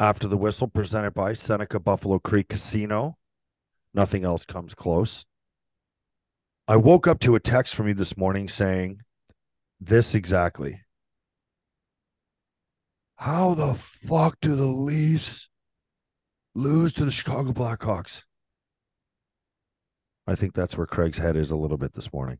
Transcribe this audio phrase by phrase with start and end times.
[0.00, 3.18] After the whistle presented by Seneca Buffalo Creek Casino,
[3.92, 5.26] nothing else comes close.
[6.68, 9.00] I woke up to a text from you this morning saying
[9.80, 10.82] this exactly.
[13.16, 15.48] How the fuck do the Leafs
[16.54, 18.22] lose to the Chicago Blackhawks?
[20.28, 22.38] I think that's where Craig's head is a little bit this morning.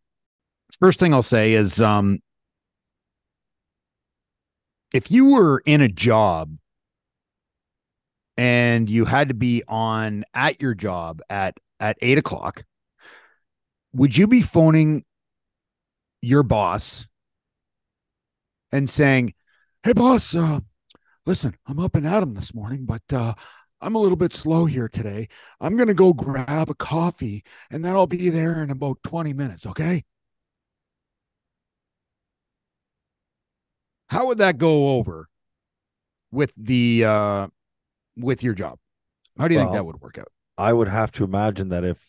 [0.79, 2.21] First thing I'll say is um
[4.93, 6.57] if you were in a job
[8.39, 12.65] and you had to be on at your job at at eight o'clock,
[13.93, 15.05] would you be phoning
[16.23, 17.07] your boss
[18.73, 19.35] and saying,
[19.83, 20.61] "Hey, boss, uh,
[21.27, 23.35] listen, I'm up and at 'em this morning, but uh,
[23.81, 25.29] I'm a little bit slow here today.
[25.61, 29.67] I'm gonna go grab a coffee, and then I'll be there in about twenty minutes.
[29.67, 30.05] Okay."
[34.09, 35.29] How would that go over
[36.31, 37.49] with the uh
[38.19, 38.79] with your job?
[39.39, 40.29] How do you think that would work out?
[40.57, 42.03] I would have to imagine that if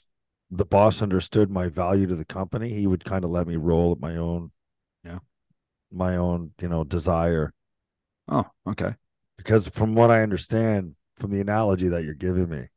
[0.49, 3.91] the boss understood my value to the company, he would kind of let me roll
[3.91, 4.52] at my own,
[5.03, 5.19] Yeah.
[5.91, 7.53] my own, you know, desire.
[8.27, 8.95] Oh, okay.
[9.37, 12.67] Because from what I understand from the analogy that you're giving me,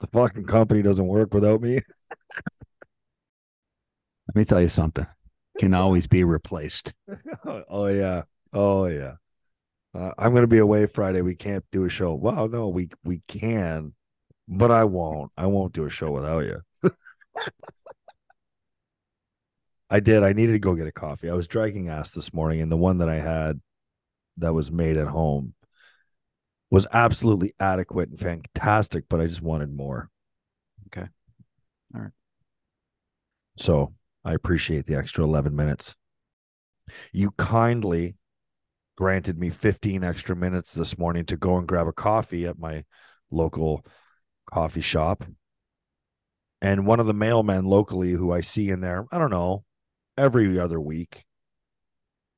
[0.00, 1.74] the fucking company doesn't work without me.
[4.28, 5.06] Let me tell you something.
[5.58, 6.92] Can always be replaced.
[7.44, 9.14] Oh, oh yeah, oh yeah.
[9.96, 11.22] Uh, I'm gonna be away Friday.
[11.22, 12.14] We can't do a show.
[12.14, 13.94] Well, no, we we can,
[14.46, 15.32] but I won't.
[15.36, 16.60] I won't do a show without you.
[19.88, 20.22] I did.
[20.22, 21.30] I needed to go get a coffee.
[21.30, 23.60] I was dragging ass this morning, and the one that I had
[24.38, 25.54] that was made at home
[26.70, 30.10] was absolutely adequate and fantastic, but I just wanted more.
[30.88, 31.08] Okay.
[31.94, 32.10] All right.
[33.56, 33.94] So
[34.24, 35.96] I appreciate the extra 11 minutes.
[37.12, 38.16] You kindly
[38.96, 42.84] granted me 15 extra minutes this morning to go and grab a coffee at my
[43.30, 43.84] local
[44.46, 45.24] coffee shop.
[46.62, 49.64] And one of the mailmen locally who I see in there, I don't know,
[50.16, 51.24] every other week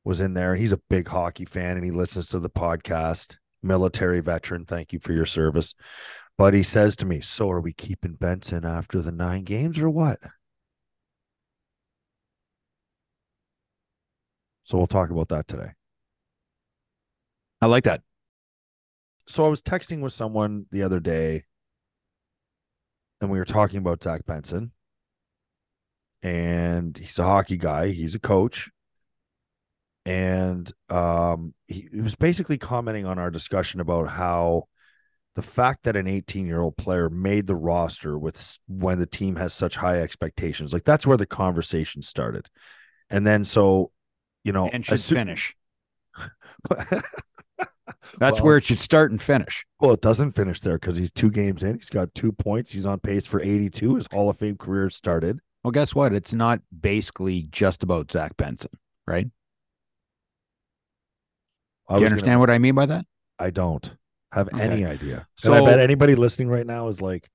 [0.05, 0.57] was in there.
[0.57, 3.37] He's a big hockey fan and he listens to the podcast.
[3.63, 5.75] Military veteran, thank you for your service.
[6.37, 9.91] But he says to me, So are we keeping Benson after the nine games or
[9.91, 10.19] what?
[14.63, 15.78] So we'll talk about that today.
[17.61, 18.03] I like that.
[19.27, 21.45] So I was texting with someone the other day
[23.21, 24.73] and we were talking about Zach Benson.
[26.23, 28.71] And he's a hockey guy, he's a coach.
[30.05, 34.65] And um, he, he was basically commenting on our discussion about how
[35.35, 39.37] the fact that an 18 year old player made the roster with when the team
[39.37, 42.49] has such high expectations, like that's where the conversation started.
[43.11, 43.93] And then so,
[44.43, 45.55] you know, And should as soo- finish.
[48.19, 49.65] That's Well- where it should start and finish.
[49.81, 51.76] Well, it doesn't finish there because he's two games in.
[51.76, 52.72] He's got two points.
[52.72, 53.94] He's on pace for 82.
[53.97, 55.38] His Hall of Fame career started.
[55.65, 56.12] Well, guess what?
[56.12, 58.71] It's not basically just about Zach Benson,
[59.06, 59.27] right?
[61.88, 63.06] I Do you understand gonna- what I mean by that?
[63.38, 63.97] I don't
[64.32, 64.60] have Okay.
[64.60, 65.27] any idea.
[65.44, 67.31] and I bet anybody listening right now is like,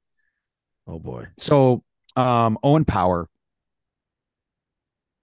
[0.88, 1.28] oh boy.
[1.38, 1.84] So,
[2.16, 3.30] um, Owen Power,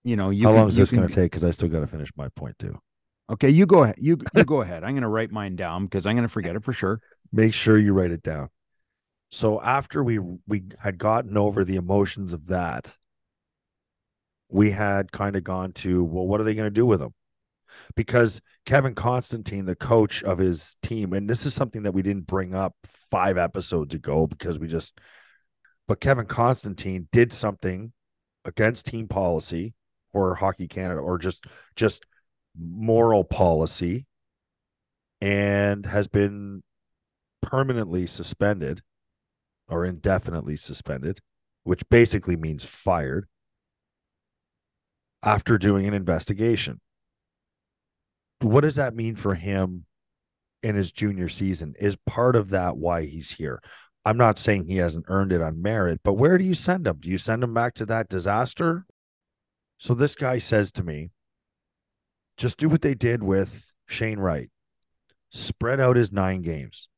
[0.02, 1.30] you know, you How can- long is this going to take?
[1.30, 2.80] Because I still got to finish my point too.
[3.30, 3.96] Okay, you go ahead.
[3.98, 4.82] You you go ahead.
[4.82, 7.00] I'm going to write mine down because I'm going to forget it for sure.
[7.32, 8.48] Make sure you write it down.
[9.30, 10.18] So after we
[10.48, 12.96] we had gotten over the emotions of that,
[14.48, 17.14] we had kind of gone to well, what are they going to do with him?
[17.94, 22.26] Because Kevin Constantine, the coach of his team, and this is something that we didn't
[22.26, 24.98] bring up five episodes ago because we just,
[25.86, 27.92] but Kevin Constantine did something
[28.44, 29.74] against team policy
[30.12, 31.44] or Hockey Canada or just
[31.76, 32.04] just
[32.58, 34.06] moral policy
[35.20, 36.62] and has been
[37.42, 38.82] permanently suspended
[39.68, 41.20] or indefinitely suspended,
[41.64, 43.28] which basically means fired
[45.22, 46.80] after doing an investigation.
[48.40, 49.84] What does that mean for him
[50.62, 51.74] in his junior season?
[51.78, 53.60] Is part of that why he's here?
[54.04, 56.96] I'm not saying he hasn't earned it on merit, but where do you send him?
[57.00, 58.86] Do you send him back to that disaster?
[59.76, 61.10] So this guy says to me,
[62.40, 64.50] just do what they did with Shane Wright.
[65.30, 66.88] Spread out his nine games.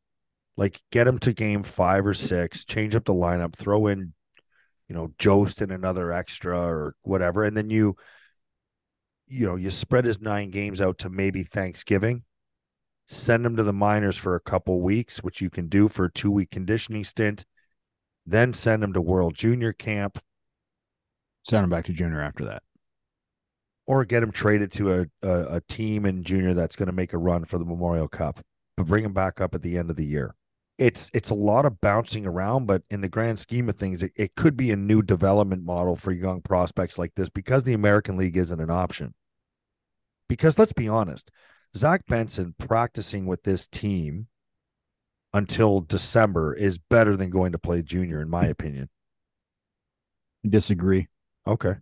[0.56, 4.12] Like get him to game five or six, change up the lineup, throw in,
[4.88, 7.44] you know, Jost and another extra or whatever.
[7.44, 7.96] And then you,
[9.26, 12.22] you know, you spread his nine games out to maybe Thanksgiving.
[13.08, 16.12] Send him to the minors for a couple weeks, which you can do for a
[16.12, 17.44] two week conditioning stint.
[18.24, 20.18] Then send him to World Junior Camp
[21.44, 22.62] Send him back to junior after that.
[23.86, 27.12] Or get him traded to a, a, a team in junior that's going to make
[27.12, 28.40] a run for the Memorial Cup,
[28.76, 30.34] but bring him back up at the end of the year.
[30.78, 34.12] It's it's a lot of bouncing around, but in the grand scheme of things, it,
[34.16, 38.16] it could be a new development model for young prospects like this because the American
[38.16, 39.14] League isn't an option.
[40.28, 41.30] Because let's be honest,
[41.76, 44.28] Zach Benson practicing with this team
[45.34, 48.88] until December is better than going to play junior, in my opinion.
[50.48, 51.08] Disagree.
[51.46, 51.74] Okay.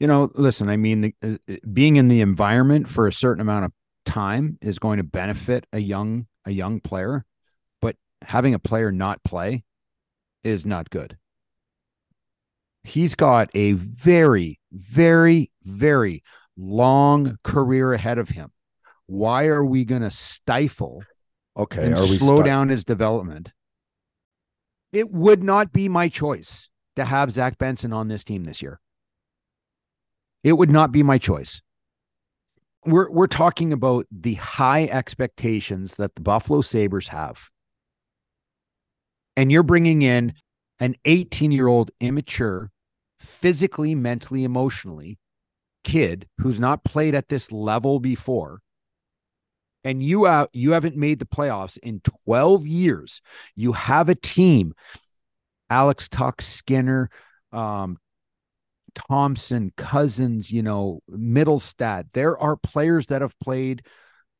[0.00, 3.66] You know, listen, I mean, the, uh, being in the environment for a certain amount
[3.66, 3.72] of
[4.06, 7.26] time is going to benefit a young a young player,
[7.82, 9.62] but having a player not play
[10.42, 11.18] is not good.
[12.82, 16.22] He's got a very, very, very
[16.56, 18.52] long career ahead of him.
[19.06, 21.02] Why are we going to stifle
[21.58, 21.84] Okay.
[21.84, 22.46] and Are we slow stuck?
[22.46, 23.52] down his development?
[24.92, 28.80] It would not be my choice to have Zach Benson on this team this year.
[30.42, 31.60] It would not be my choice.
[32.84, 37.50] We're we're talking about the high expectations that the Buffalo Sabres have.
[39.36, 40.34] And you're bringing in
[40.80, 42.70] an 18-year-old immature,
[43.18, 45.18] physically, mentally, emotionally
[45.84, 48.60] kid who's not played at this level before
[49.82, 53.22] and you out you haven't made the playoffs in 12 years
[53.56, 54.74] you have a team
[55.70, 57.08] alex tuch skinner
[57.52, 57.96] um
[58.94, 63.82] thompson cozens you know mittelstadt there are players that have played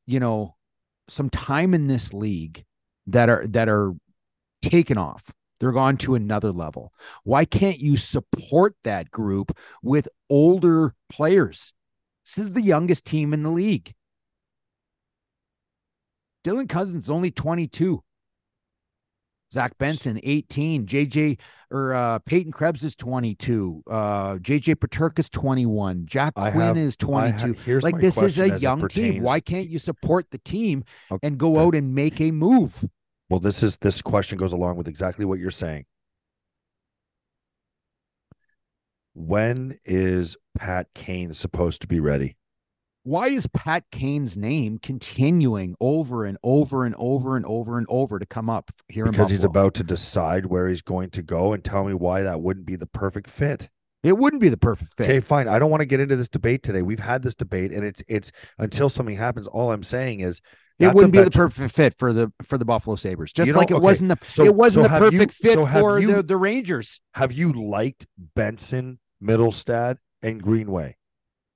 [0.06, 0.54] you know
[1.08, 2.64] some time in this league
[3.06, 3.94] that are that are
[4.62, 5.32] taken off.
[5.58, 6.92] They're gone to another level.
[7.24, 11.72] Why can't you support that group with older players?
[12.24, 13.92] This is the youngest team in the league.
[16.44, 18.02] Dylan Cozens is only 22.
[19.52, 20.86] Zach Benson, 18.
[20.86, 21.38] JJ
[21.70, 23.82] or uh, Peyton Krebs is 22.
[23.90, 24.78] Uh, JJ
[25.18, 26.06] is 21.
[26.06, 27.52] Jack I Quinn have- is I ha- 22.
[27.64, 29.22] here's like this is a young team.
[29.22, 31.26] Why can't you support the team Okay.
[31.26, 32.84] and go out and make a move?
[33.28, 35.84] Well, this is this question goes along with exactly what you're saying.
[39.14, 42.36] When is Pat Kane supposed to be ready?
[43.02, 48.18] Why is Pat Kane's name continuing over and over and over and over and over
[48.18, 51.64] to come up here Because he's about to decide where he's going to go and
[51.64, 53.70] tell me why that wouldn't be the perfect fit.
[54.02, 55.04] It wouldn't be the perfect fit.
[55.04, 55.48] Okay, fine.
[55.48, 56.82] I don't want to get into this debate today.
[56.82, 60.40] We've had this debate and it's it's until something happens all I'm saying is
[60.78, 63.32] It wouldn't be the perfect fit for the for the Buffalo Sabres.
[63.32, 65.18] Just You know, like it okay, wasn't the so- it wasn't so the have you-
[65.20, 67.00] perfect fit so for you- the, the Rangers.
[67.14, 68.06] Have you liked
[68.36, 70.96] Benson, Mittelstadt, and Greenway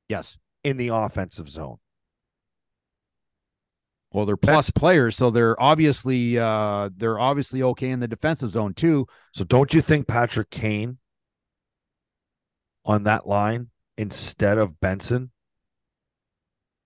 [0.08, 0.38] Yes.
[0.64, 1.76] In the offensive zone?
[4.12, 8.72] Well, they're plus players, so they're obviously uh they're obviously okay in the defensive zone
[8.72, 9.06] too.
[9.32, 10.99] So don't you think Patrick Kane
[12.84, 15.30] on that line instead of Benson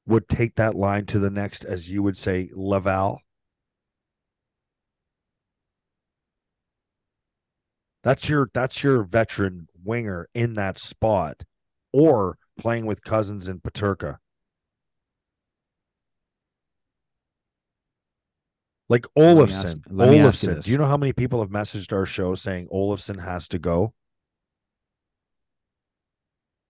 [0.06, 3.20] would take that line to the next, as you would say, Laval?
[8.02, 11.42] That's your that's your veteran winger in that spot,
[11.92, 14.18] or playing with Cozens and Peterka.
[18.90, 20.64] Like Olofsson, let me ask Olofsson.
[20.64, 23.92] Do you know how many people have messaged our show saying Olofsson has to go?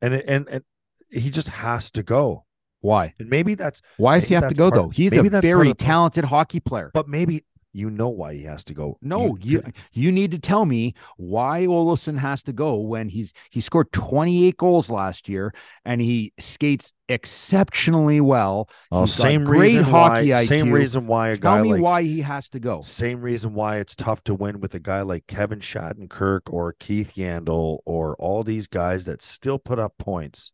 [0.02, 0.64] And and and
[1.11, 2.45] he just has to go.
[2.80, 3.14] Why?
[3.18, 4.88] And maybe that's Why does he have to go part- though?
[4.88, 6.90] He's a very of the pro- talented hockey player.
[6.92, 8.99] but maybe you know why he has to go.
[9.03, 13.61] No, you, you need to tell me why Olofsson has to go when he's he
[13.61, 15.53] scored 28 goals last year
[15.85, 18.69] and he skates exceptionally well.
[18.91, 21.83] Oh, He's same great reason hockey why, Same reason why a Tell guy me like
[21.83, 22.83] why he has to go.
[22.83, 27.15] same reason why it's tough to win with a guy like Kevin Shattenkirk or Keith
[27.17, 30.53] Yandle or all these guys that still put up points.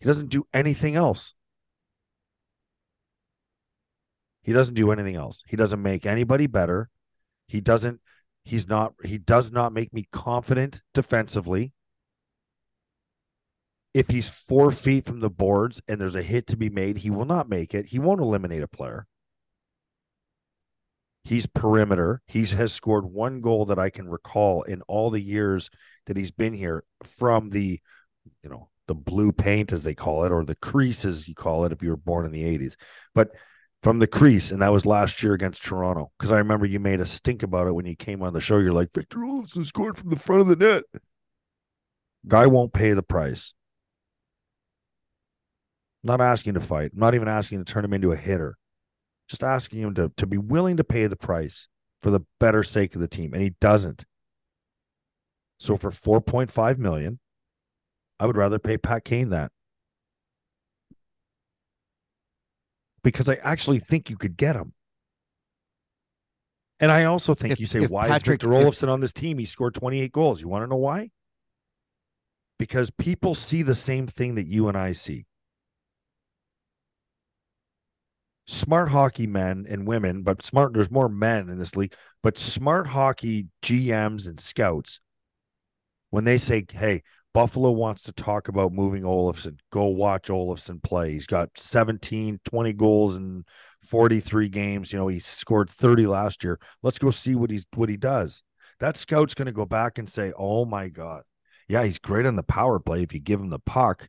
[0.00, 1.34] He doesn't do anything else.
[4.42, 5.42] He doesn't do anything else.
[5.46, 6.88] He doesn't make anybody better.
[7.48, 8.00] He doesn't
[8.44, 11.72] he's not he does not make me confident defensively.
[13.94, 17.10] If he's four feet from the boards and there's a hit to be made, he
[17.10, 17.86] will not make it.
[17.86, 19.06] He won't eliminate a player.
[21.24, 22.22] He's perimeter.
[22.26, 25.70] He's has scored one goal that I can recall in all the years
[26.06, 27.80] that he's been here from the,
[28.42, 31.64] you know, the blue paint as they call it, or the crease as you call
[31.64, 32.74] it if you were born in the 80s.
[33.14, 33.30] But
[33.82, 36.12] from the crease, and that was last year against Toronto.
[36.18, 38.58] Because I remember you made a stink about it when you came on the show.
[38.58, 40.84] You're like, Victor Olofsson scored from the front of the net.
[42.26, 43.54] Guy won't pay the price.
[46.04, 46.92] Not asking to fight.
[46.94, 48.56] I'm not even asking to turn him into a hitter.
[49.28, 51.68] Just asking him to, to be willing to pay the price
[52.02, 53.32] for the better sake of the team.
[53.34, 54.04] And he doesn't.
[55.58, 57.18] So for 4.5 million,
[58.18, 59.50] I would rather pay Pat Kane that.
[63.02, 64.72] Because I actually think you could get him.
[66.80, 69.38] And I also think If- you say, why Patrick- is Victor Olofsson on this team?
[69.38, 70.40] He scored 28 goals.
[70.40, 71.10] You want to know why?
[72.58, 75.26] Because people see the same thing that you and I see.
[78.46, 82.88] Smart hockey men and women, but smart, there's more men in this league, but smart
[82.88, 85.00] hockey GMs and scouts,
[86.10, 87.02] when they say, hey,
[87.34, 89.58] Buffalo wants to talk about moving Olofsson.
[89.70, 91.12] Go watch Olofsson play.
[91.12, 93.44] He's got 17, 20 goals in
[93.82, 94.92] 43 games.
[94.92, 96.58] You know, he scored 30 last year.
[96.82, 98.42] Let's go see what he's what he does.
[98.80, 101.22] That scout's going to go back and say, "Oh my god.
[101.68, 104.08] Yeah, he's great on the power play if you give him the puck.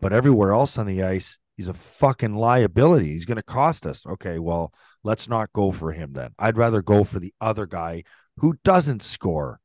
[0.00, 3.12] But everywhere else on the ice, he's a fucking liability.
[3.12, 4.72] He's going to cost us." Okay, well,
[5.04, 6.32] let's not go for him then.
[6.38, 8.02] I'd rather go for the other guy
[8.38, 9.60] who doesn't score.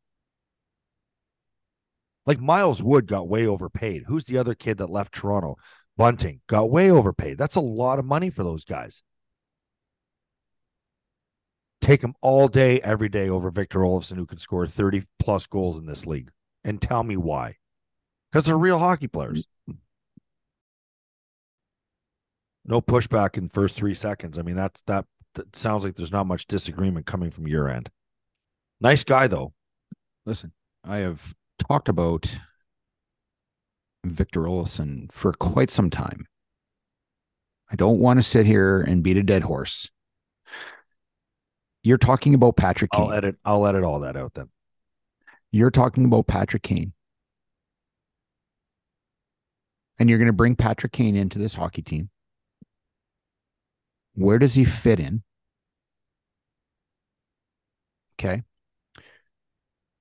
[2.29, 4.03] Like Miles Wood got way overpaid.
[4.05, 5.55] Who's the other kid that left Toronto?
[5.97, 7.39] Bunting got way overpaid.
[7.39, 9.01] That's a lot of money for those guys.
[11.81, 15.79] Take him all day, every day over Victor Olofsson, who can score 30 plus goals
[15.79, 16.29] in this league.
[16.63, 17.55] And tell me why.
[18.31, 19.47] Because they're real hockey players.
[22.63, 24.37] No pushback in first three seconds.
[24.37, 27.89] I mean, that's that, that sounds like there's not much disagreement coming from your end.
[28.79, 29.53] Nice guy, though.
[30.27, 30.51] Listen,
[30.83, 32.39] I have talked about
[34.03, 36.25] Victor Olofsson for quite some time.
[37.71, 39.89] I don't want to sit here and beat a dead horse.
[41.83, 43.03] You're talking about Patrick Kane.
[43.03, 43.35] I'll edit.
[43.45, 44.49] I'll edit all that out then.
[45.51, 46.93] You're talking about Patrick Kane.
[49.97, 52.09] And you're going to bring Patrick Kane into this hockey team.
[54.15, 55.23] Where does he fit in?
[58.15, 58.43] Okay.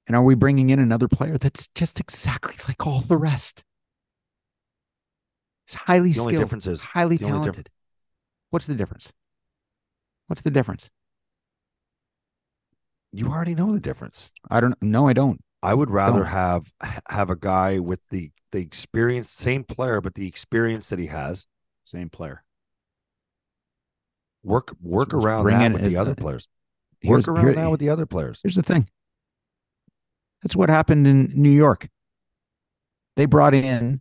[0.08, 3.62] And are we bringing in another player that's just exactly like all the rest?
[5.66, 7.68] It's highly The only skilled, difference is highly talented.
[8.48, 9.12] What's the difference?
[10.26, 10.90] What's the difference?
[13.12, 14.30] you already know the difference.
[14.50, 15.40] I don't no, I don't.
[15.62, 16.28] I would rather Don't.
[16.28, 16.72] have
[17.08, 21.46] have a guy with the the experience, same player, but the experience that he has.
[21.84, 22.44] Same player.
[24.42, 26.48] Work work Let's around that in with the other players.
[27.02, 28.40] Work around here- that with the other players.
[28.42, 28.88] Here's the thing.
[30.42, 31.88] That's what happened in New York.
[33.16, 34.00] They brought in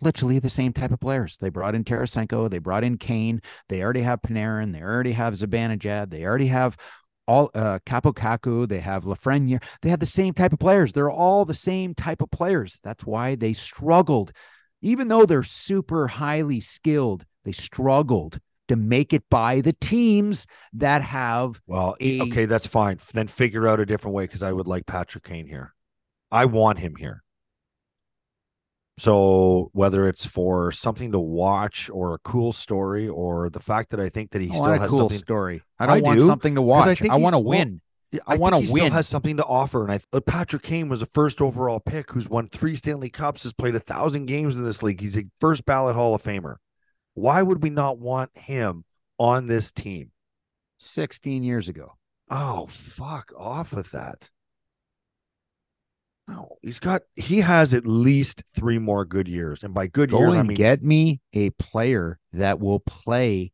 [0.00, 1.38] literally the same type of players.
[1.38, 5.34] They brought in Tarasenko, they brought in Kane, they already have Panarin, they already have
[5.34, 6.76] Zibanejad, they already have
[7.26, 9.62] all uh Kaapo Kakko, they have Lafreniere.
[9.82, 10.92] They have the same type of players.
[10.92, 12.80] They're all the same type of players.
[12.82, 14.32] That's why they struggled.
[14.80, 21.02] Even though they're super highly skilled, they struggled to make it by the teams that
[21.02, 22.98] have Well, a- okay, that's fine.
[23.12, 25.74] Then figure out a different way because I would like Patrick Kane here.
[26.30, 27.22] I want him here.
[28.98, 34.00] So whether it's for something to watch or a cool story or the fact that
[34.00, 35.62] I think that he I still want a has cool something story.
[35.78, 36.88] I I don't want do, something to watch.
[36.88, 37.80] I I, think he- want to win.
[38.10, 38.66] Yeah, I think wanna win.
[38.66, 41.78] he still has something to offer, and I uh, Patrick Kane was a first overall
[41.78, 45.00] pick who's won three Stanley Cups, has played a thousand games in this league.
[45.00, 46.56] He's a first ballot Hall of Famer.
[47.12, 48.84] Why would we not want him
[49.18, 50.12] on this team?
[50.78, 51.96] 16 years ago.
[52.30, 54.30] Oh, fuck off with that.
[56.28, 60.18] No, he's got he has at least three more good years, and by good Go
[60.18, 63.52] years I mean get me a player that will play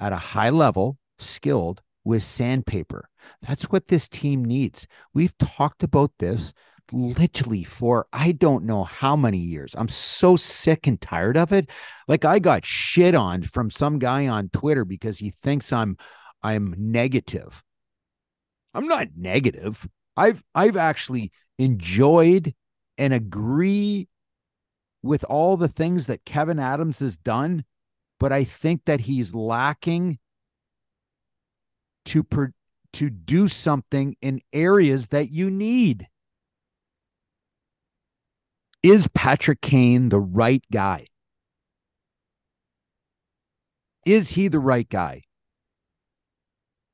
[0.00, 3.08] at a high level, skilled with sandpaper.
[3.42, 4.88] That's what this team needs.
[5.14, 6.52] We've talked about this
[6.92, 9.74] literally for I don't know how many years.
[9.78, 11.70] I'm so sick and tired of it.
[12.08, 15.96] Like I got shit on from some guy on Twitter because he thinks I'm
[16.42, 17.62] I'm negative.
[18.74, 19.86] I'm not negative.
[20.16, 22.54] I've I've actually enjoyed
[22.98, 24.08] and agree
[25.02, 27.64] with all the things that Kevyn Adams has done,
[28.18, 30.18] but I think that he's lacking
[32.06, 32.52] to per,
[32.94, 36.08] to do something in areas that you need.
[38.82, 41.06] Is Patrick Kane the right guy?
[44.04, 45.22] Is he the right guy?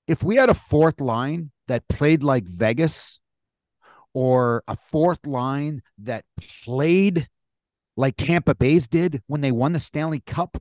[0.08, 3.20] If we had a fourth line that played like Vegas,
[4.14, 6.24] or a fourth line that
[6.64, 7.28] played
[7.96, 10.58] like Tampa Bay's did when they won the Stanley Cup.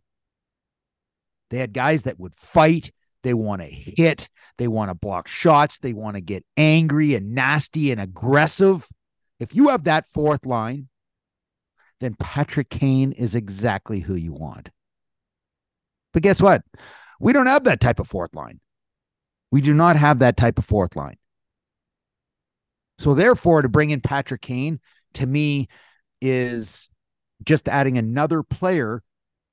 [1.49, 2.91] They had guys that would fight.
[3.23, 4.29] They want to hit.
[4.57, 5.79] They want to block shots.
[5.79, 8.87] They want to get angry and nasty and aggressive.
[9.39, 10.87] If you have that fourth line,
[11.99, 14.69] then Patrick Kane is exactly who you want.
[16.13, 16.63] But guess what?
[17.19, 18.59] We don't have that type of fourth line.
[19.51, 21.17] We do not have that type of fourth line.
[23.01, 24.79] So, therefore, to bring in Patrick Kane
[25.15, 25.69] to me
[26.21, 26.87] is
[27.43, 29.01] just adding another player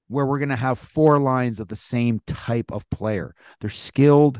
[0.09, 3.35] where we're going to have four lines of the same type of player.
[3.63, 4.39] They're skilled.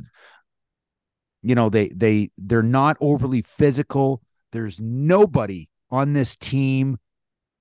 [1.41, 4.21] You know, they they they're not overly physical.
[4.53, 6.99] There's nobody on this team,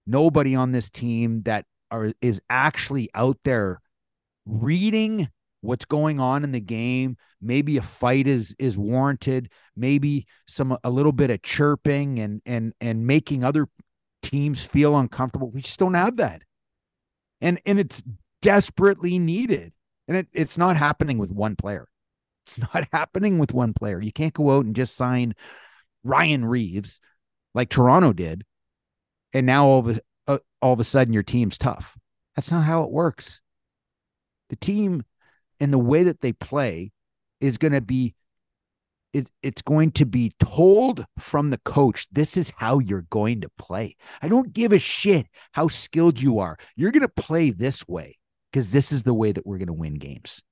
[0.05, 3.79] nobody on this team that are is actually out there
[4.45, 5.29] reading
[5.61, 7.17] what's going on in the game.
[7.41, 9.51] Maybe a fight is is warranted.
[9.75, 13.67] Maybe some a little bit of chirping and and and making other
[14.23, 15.49] teams feel uncomfortable.
[15.49, 16.41] We just don't have that.
[17.41, 18.03] And and it's
[18.41, 19.73] desperately needed.
[20.07, 21.87] And it, it's not happening with one player.
[22.45, 24.01] It's not happening with one player.
[24.01, 25.33] You can't go out and just sign
[26.03, 27.01] ryan Reaves
[27.53, 28.43] like toronto did.
[29.33, 31.97] And now all of a, uh, all of a sudden your team's tough.
[32.35, 33.41] That's not how it works.
[34.49, 35.03] The team
[35.59, 36.91] and the way that they play
[37.39, 38.15] is going to be
[39.13, 43.49] it, it's going to be told from the coach this is how you're going to
[43.57, 43.95] play.
[44.21, 46.57] I don't give a shit how skilled you are.
[46.75, 48.17] You're going to play this way
[48.51, 50.43] because this is the way that we're going to win games.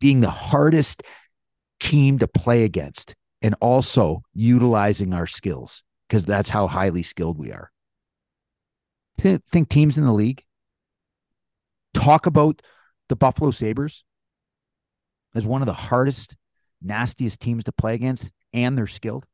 [0.00, 1.02] Being the hardest
[1.80, 7.52] team to play against and also utilizing our skills because that's how highly skilled we
[7.52, 7.70] are.
[9.18, 10.44] Think teams in the league.
[11.94, 12.62] Talk about
[13.08, 14.04] the Buffalo Sabres
[15.34, 16.36] as one of the hardest,
[16.82, 19.26] nastiest teams to play against, and they're skilled?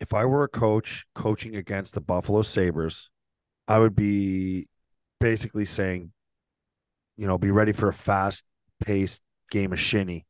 [0.00, 3.10] If I were a coach coaching against the Buffalo Sabres,
[3.66, 4.68] I would be
[5.20, 6.12] basically saying,
[7.16, 8.44] you know, be ready for a fast
[8.84, 10.26] paced game of shinny.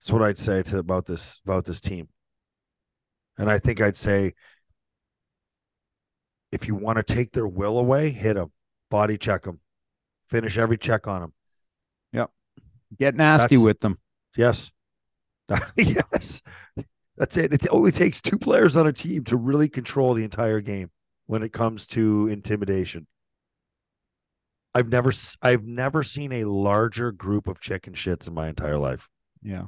[0.00, 2.08] That's what I'd say to about this about this team.
[3.38, 4.34] And I think I'd say
[6.52, 8.52] if you want to take their will away, hit them,
[8.90, 9.60] body check them,
[10.32, 11.32] finish every check on them.
[12.12, 12.30] Yep.
[12.98, 13.98] Get nasty That's, with them.
[14.36, 14.72] Yes.
[15.76, 16.42] yes.
[17.16, 17.52] That's it.
[17.52, 20.90] It only takes two players on a team to really control the entire game
[21.26, 23.06] when it comes to intimidation.
[24.74, 29.08] I've never I've never seen a larger group of chicken shits in my entire life.
[29.42, 29.66] Yeah.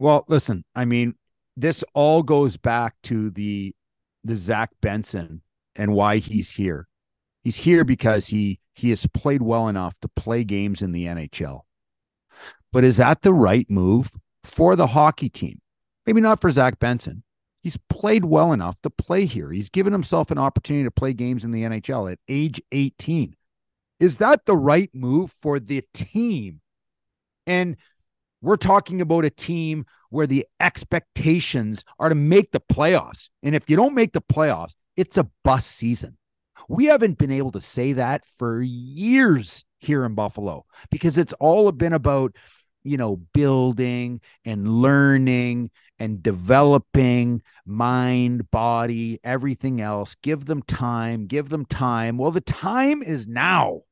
[0.00, 1.14] Well, listen, I mean,
[1.56, 3.74] this all goes back to the
[4.24, 5.42] the Zach Benson
[5.76, 6.88] and why he's here.
[7.42, 11.60] He's here because he he has played well enough to play games in the NHL.
[12.72, 14.10] But is that the right move
[14.44, 15.60] for the hockey team?
[16.06, 17.22] Maybe not for Zach Benson.
[17.62, 19.50] He's played well enough to play here.
[19.52, 23.36] He's given himself an opportunity to play games in the NHL at age 18.
[24.00, 26.60] Is that the right move for the team?
[27.46, 27.76] And
[28.40, 33.28] we're talking about a team where the expectations are to make the playoffs.
[33.44, 36.18] And if you don't make the playoffs, it's a bust season.
[36.68, 41.70] We haven't been able to say that for years here in Buffalo because it's all
[41.72, 42.36] been about,
[42.82, 50.16] you know, building and learning and developing mind, body, everything else.
[50.22, 52.18] Give them time, give them time.
[52.18, 53.82] Well, the time is now.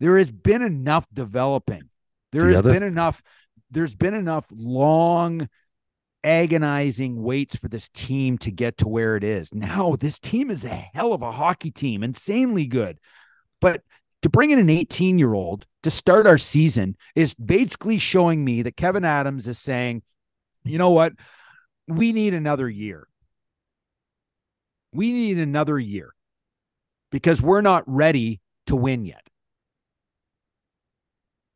[0.00, 1.90] There has been enough developing.
[2.30, 2.72] There the has other...
[2.72, 3.22] been enough
[3.70, 5.48] there's been enough long
[6.24, 9.52] agonizing waits for this team to get to where it is.
[9.54, 12.98] Now, this team is a hell of a hockey team, insanely good.
[13.60, 13.82] But
[14.22, 18.62] to bring in an 18 year old to start our season is basically showing me
[18.62, 20.02] that Kevyn Adams is saying,
[20.64, 21.12] you know what?
[21.86, 23.06] We need another year.
[24.92, 26.14] We need another year
[27.10, 29.27] because we're not ready to win yet.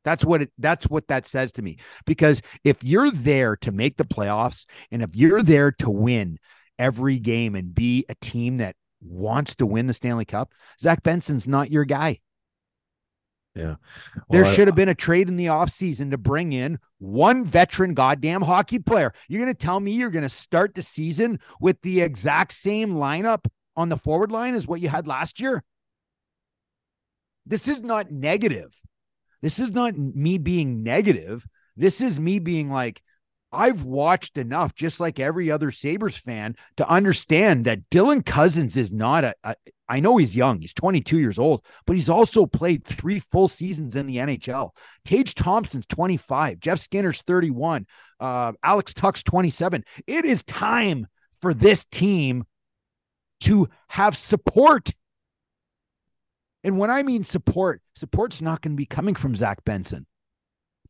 [0.04, 1.78] That's what it that's what that says to me.
[2.06, 6.38] Because if you're there to make the playoffs and if you're there to win
[6.78, 11.48] every game and be a team that wants to win the Stanley Cup, Zach Benson's
[11.48, 12.20] not your guy.
[13.54, 13.76] Yeah.
[14.14, 17.92] Well, there should have been a trade in the offseason to bring in one veteran
[17.92, 19.12] goddamn hockey player.
[19.28, 22.94] You're going to tell me you're going to start the season with the exact same
[22.94, 23.44] lineup
[23.76, 25.62] on the forward line as what you had last year?
[27.44, 28.74] This is not negative.
[29.42, 31.46] This is not me being negative.
[31.76, 33.02] This is me being like,
[33.52, 38.92] I've watched enough, just like every other Sabres fan, to understand that Dylan Cozens is
[38.92, 39.54] not a, a.
[39.88, 43.94] I know he's young, he's 22 years old, but he's also played three full seasons
[43.94, 44.70] in the NHL.
[45.04, 47.86] Tage Thompson's 25, Jeff Skinner's 31,
[48.18, 49.84] uh, Alex Tuch's 27.
[50.06, 51.06] It is time
[51.40, 52.44] for this team
[53.40, 54.92] to have support.
[56.64, 60.06] And when I mean support, support's not going to be coming from Zach Benson.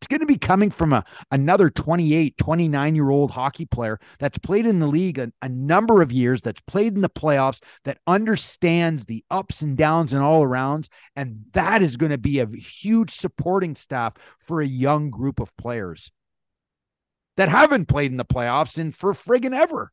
[0.03, 4.37] It's going to be coming from a another 28, 29 year old hockey player that's
[4.37, 7.99] played in the league a, a, number of years, that's played in the playoffs, that
[8.09, 10.89] understands the ups and downs and all arounds.
[11.15, 15.57] And that is going to be a huge supporting staff for a young group of
[15.57, 16.11] players
[17.37, 19.93] that haven't played in the playoffs in for friggin' ever.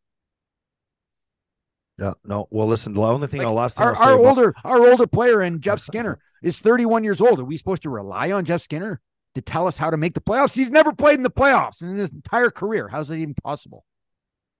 [2.00, 2.48] Yeah, no.
[2.50, 5.60] Well, listen, the only thing Like, I'll last Our, our older, our older player in
[5.60, 7.40] Jeff Skinner is 31 years old.
[7.40, 9.02] Are we supposed to rely on Jeff Skinner
[9.36, 10.56] to tell us how to make the playoffs?
[10.56, 12.88] He's never played in the playoffs in his entire career.
[12.88, 13.86] How's that even possible?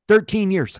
[0.08, 0.80] 13 years.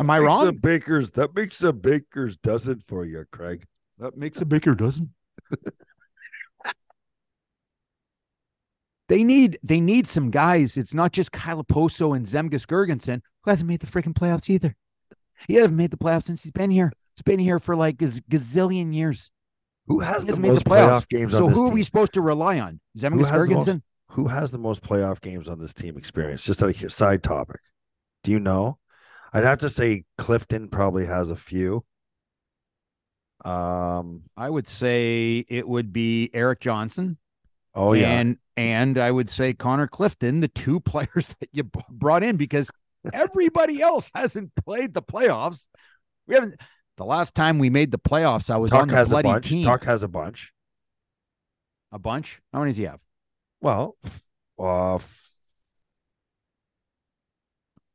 [0.00, 0.48] Am I wrong?
[0.48, 3.64] A baker's that makes a baker's dozen for you, Craig.
[3.98, 5.14] That makes a baker dozen.
[9.08, 10.76] they need they need some guys.
[10.76, 14.74] It's not just Kyle Okposo and Zemgus Girgensons, who hasn't made the freaking playoffs either.
[15.46, 16.92] He hasn't made the playoffs since he's been here.
[17.14, 19.30] He's been here for like a gazillion years.
[19.86, 21.02] Who has He the hasn't made most the playoffs.
[21.02, 22.80] playoff games so on this who are we supposed to rely on?
[22.98, 23.82] Zemgus Girgensons?
[24.10, 26.42] Who has the most playoff games on this team experience?
[26.42, 27.60] Just out of here, side topic.
[28.22, 28.78] Do you know?
[29.34, 31.84] I'd have to say Clifton probably has a few.
[33.44, 34.22] Um.
[34.36, 37.18] I would say it would be Erik Johnson.
[37.74, 38.08] Oh yeah.
[38.18, 42.70] and and I would say Connor Clifton, the two players that you brought in, because
[43.12, 45.66] everybody else hasn't played the playoffs.
[46.26, 46.60] We haven't.
[46.96, 49.48] The last time we made the playoffs, I was on the has a bloody bunch.
[49.48, 49.64] team.
[49.64, 50.52] Tuch has a bunch.
[51.90, 52.40] A bunch.
[52.52, 53.00] How many does he have?
[53.60, 53.96] Well,
[54.58, 55.33] uh, f- he has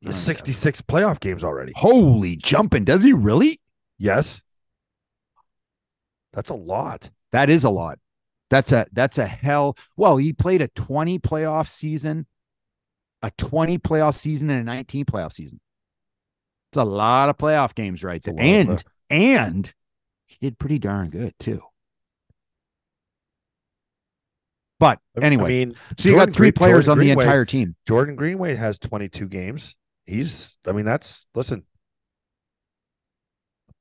[0.06, 1.72] Oh, 66 playoff games already.
[1.76, 2.84] Holy jumping!
[2.84, 3.60] Does he really?
[3.98, 4.42] Yes.
[6.32, 7.10] That's a lot.
[7.32, 7.98] That is a lot.
[8.50, 9.76] That's a that's a hell.
[9.96, 12.26] Well, he played a twenty playoff season,
[13.22, 15.60] a twenty playoff season, and a nineteen playoff season.
[16.72, 19.72] It's a lot of playoff games right there, and and
[20.26, 21.60] he did pretty darn good too.
[24.80, 27.44] But anyway, I mean, so you Jordan got three Green- players Jordan on the entire
[27.44, 27.76] team.
[27.86, 29.76] Jordan Greenway has 22 games.
[30.06, 31.64] He's, I mean, that's, listen.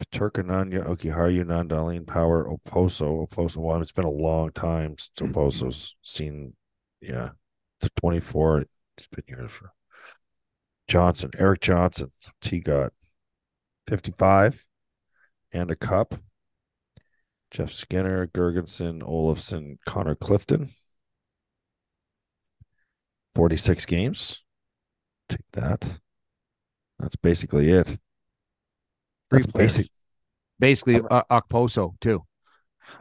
[0.01, 3.57] Paterkananya, Okiharu, Nandalin, Power, Okposo, Okposo.
[3.57, 5.37] Well, it's been a long time since mm-hmm.
[5.37, 6.53] Okposo's seen,
[7.01, 7.29] yeah,
[7.81, 8.65] to 24.
[8.95, 9.71] He's been here for
[10.87, 12.11] Johnson, Erik Johnson.
[12.41, 12.93] He got?
[13.87, 14.65] 55
[15.51, 16.15] and a cup.
[17.51, 20.69] Jeff Skinner, Girgensons, Olofsson, Connor Clifton.
[23.35, 24.43] 46 games.
[25.27, 25.99] Take that.
[26.99, 27.97] That's basically it.
[29.31, 29.77] That's players.
[29.77, 29.91] basic.
[30.59, 32.23] Basically, uh, Okposo too.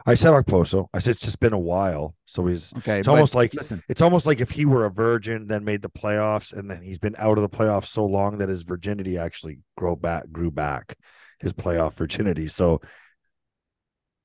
[0.05, 0.87] I said Okposo.
[0.93, 2.15] I said it's just been a while.
[2.25, 3.83] So he's Okay, It's almost like- listen.
[3.89, 6.99] it's almost like if he were a virgin, then made the playoffs, and then he's
[6.99, 10.95] been out of the playoffs so long that his virginity actually grow back grew back,
[11.39, 12.47] his playoff virginity.
[12.47, 12.81] So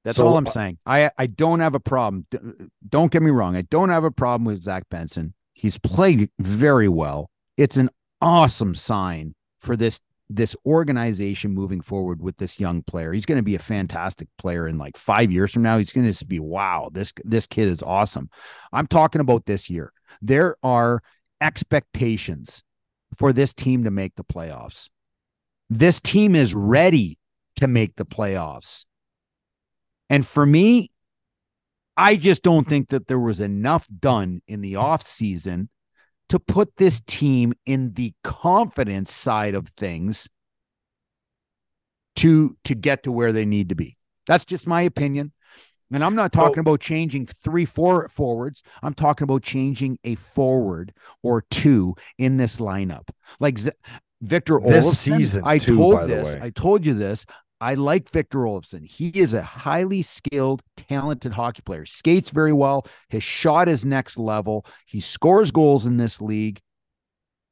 [0.04, 0.76] That's So, all I'm uh, saying.
[0.84, 2.26] I I don't have a problem.
[2.30, 2.38] D-
[2.86, 3.56] Don't get me wrong.
[3.56, 5.32] I don't have a problem with Zach Benson.
[5.54, 7.30] He's played very well.
[7.56, 7.88] It's an
[8.20, 9.34] awesome sign
[9.64, 10.00] for this
[10.30, 13.12] this organization moving forward with this young player.
[13.12, 15.76] He's going to be a fantastic player in like 5 years from now.
[15.76, 18.30] He's going to be wow, this this kid is awesome.
[18.72, 19.92] I'm talking about this year.
[20.22, 21.02] There are
[21.40, 22.62] expectations
[23.18, 24.88] for this team to make the playoffs.
[25.70, 27.18] This team is ready
[27.56, 28.84] to make the playoffs.
[30.10, 30.90] And for me,
[31.96, 35.68] I just don't think that there was enough done in the offseason
[36.28, 40.28] to put this team in the confidence side of things
[42.16, 43.96] to to get to where they need to be.
[44.26, 45.32] That's just my opinion.
[45.92, 48.62] And I'm not talking about changing three, four forwards.
[48.82, 53.08] I'm talking about changing a forward or two in this lineup.
[53.38, 53.72] Like Z-
[54.20, 56.34] Victor This Olofsson, season, I too, told this.
[56.34, 57.26] I told you this.
[57.64, 58.84] I like Victor Olofsson.
[58.84, 61.86] He is a highly skilled, talented hockey player.
[61.86, 62.86] Skates very well.
[63.08, 64.66] His shot is next level.
[64.84, 66.60] He scores goals in this league,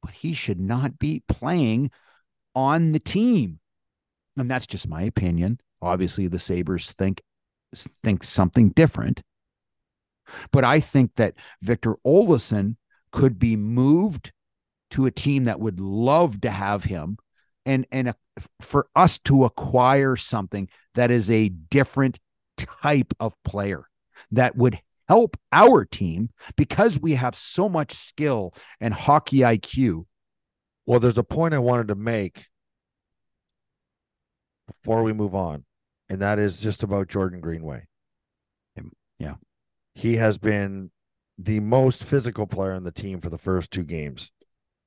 [0.03, 1.93] but he should not be playing
[2.55, 3.59] on the team.
[4.37, 5.61] And that's just my opinion.
[5.81, 7.23] Obviously, the Sabres think
[7.75, 9.23] think something different.
[10.51, 12.77] But I think that Victor Olofsson
[13.13, 14.31] could be moved
[14.91, 17.17] to a team that would love to have him
[17.65, 18.15] and and a,
[18.61, 22.19] for us to acquire something that is a different
[22.57, 23.85] type of player
[24.31, 30.07] that would help our team because we have so much skill and hockey IQ.
[30.87, 32.47] Well, there's a point I wanted to make
[34.67, 35.65] before we move on,
[36.09, 37.87] and that is just about Jordan Greenway.
[39.23, 39.37] Yeah.
[39.95, 40.91] He has been
[41.39, 44.33] the most physical player on the team for the first two games.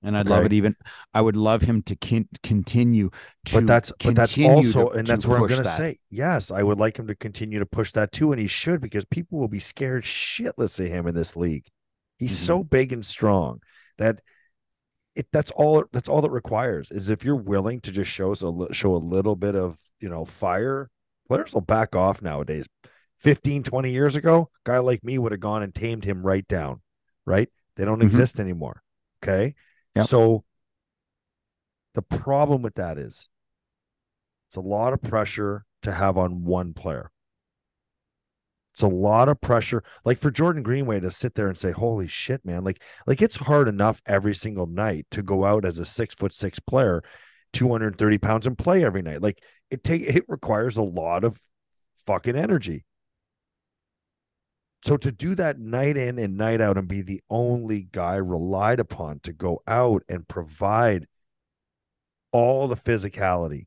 [0.05, 0.35] And I'd Okay.
[0.35, 0.75] love it even
[1.13, 3.09] I would love him to con- continue
[3.45, 5.97] to but that's but that's also to- and that's what I'm going to say.
[6.09, 9.03] Yes, I would like him to continue to push that too, and he should because
[9.05, 11.65] people will be scared shitless of him in this league.
[12.17, 12.45] He's Mhm.
[12.45, 13.61] so big and strong
[13.97, 14.21] that
[15.15, 18.43] it that's all that's all that requires is if you're willing to just show us
[18.43, 20.89] a show a little bit of you know fire.
[21.27, 22.67] Players will back off nowadays.
[23.19, 26.47] 15, 20 years ago, a guy like me would have gone and tamed him right
[26.47, 26.81] down.
[27.25, 27.49] Right?
[27.75, 28.05] They don't Mhm.
[28.05, 28.83] exist anymore.
[29.23, 29.55] Okay.
[29.95, 30.05] Yep.
[30.05, 30.43] So
[31.93, 33.29] the problem with that is
[34.49, 37.11] it's a lot of pressure to have on one player.
[38.73, 39.83] It's a lot of pressure.
[40.03, 42.65] Like for Jordan Greenway to sit there and say, Holy shit, man.
[42.65, 46.33] Like, like it's hard enough every single night to go out as a six foot
[46.33, 47.01] six player,
[47.53, 49.21] 230 pounds and play every night.
[49.21, 51.39] Like it take it requires a lot of
[52.05, 52.83] fucking energy.
[54.85, 58.79] So to do that night in and night out and be the only guy relied
[58.79, 61.07] upon to go out and provide
[62.31, 63.63] all the physicality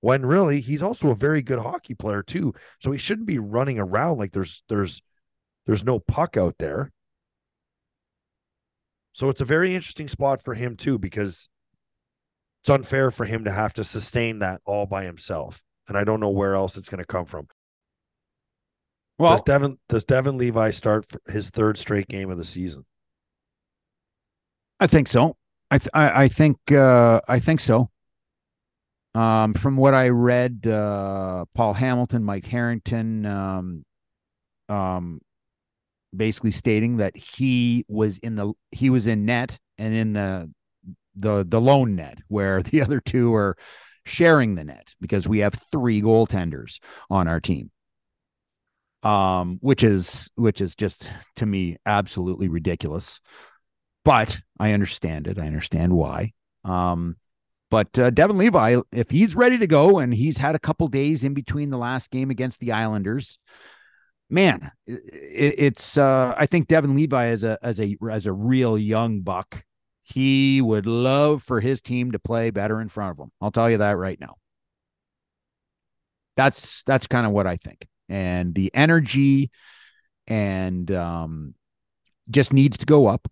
[0.00, 2.54] when really he's also a very good hockey player too.
[2.78, 5.02] So he shouldn't be running around like there's there's
[5.66, 6.90] there's no puck out there.
[9.12, 11.50] So it's a very interesting spot for him too because
[12.62, 15.62] it's unfair for him to have to sustain that all by himself.
[15.86, 17.46] And i don't know where else it's going to come from
[19.20, 22.84] Well, does devin does devon levi start for his third straight game of the season
[24.80, 25.36] I think so.
[25.70, 27.90] I th- I, I think uh, I think so.
[29.14, 33.84] Um, from what I read, uh, Paul Hamilton, Mike Harrington, um,
[34.68, 35.20] um,
[36.16, 40.50] basically stating that he was in the he was in net and in the
[41.14, 43.56] the the lone net where the other two are
[44.06, 46.78] sharing the net because we have three goaltenders
[47.10, 47.70] on our team.
[49.02, 53.20] Um, which is which is just to me absolutely ridiculous
[54.04, 55.38] but I understand it.
[55.38, 56.32] I understand why.
[56.64, 57.16] Um,
[57.70, 61.22] but uh, Devon Levi, if he's ready to go and he's had a couple days
[61.22, 63.38] in between the last game against the Islanders,
[64.28, 65.96] man, it, it's.
[65.96, 69.64] Uh, I think Devon Levi as a as a as a real young buck,
[70.02, 73.30] he would love for his team to play better in front of him.
[73.40, 74.36] I'll tell you that right now.
[76.36, 79.50] That's that's kind of what I think, and the energy,
[80.26, 81.54] and um,
[82.28, 83.26] just needs to go up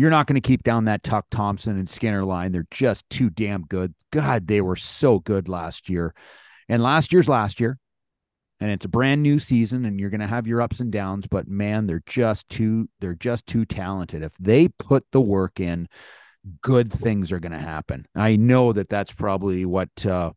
[0.00, 2.52] you're not going to keep down that Tuch Thompson and Skinner line.
[2.52, 3.92] They're just too damn good.
[4.10, 6.14] God, they were so good last year.
[6.70, 7.78] And last year's last year.
[8.60, 11.26] And it's a brand new season and you're going to have your ups and downs,
[11.26, 14.22] but man, they're just too they're just too talented.
[14.22, 15.86] If they put the work in,
[16.62, 18.06] good things are going to happen.
[18.14, 20.32] I know that that's probably what uh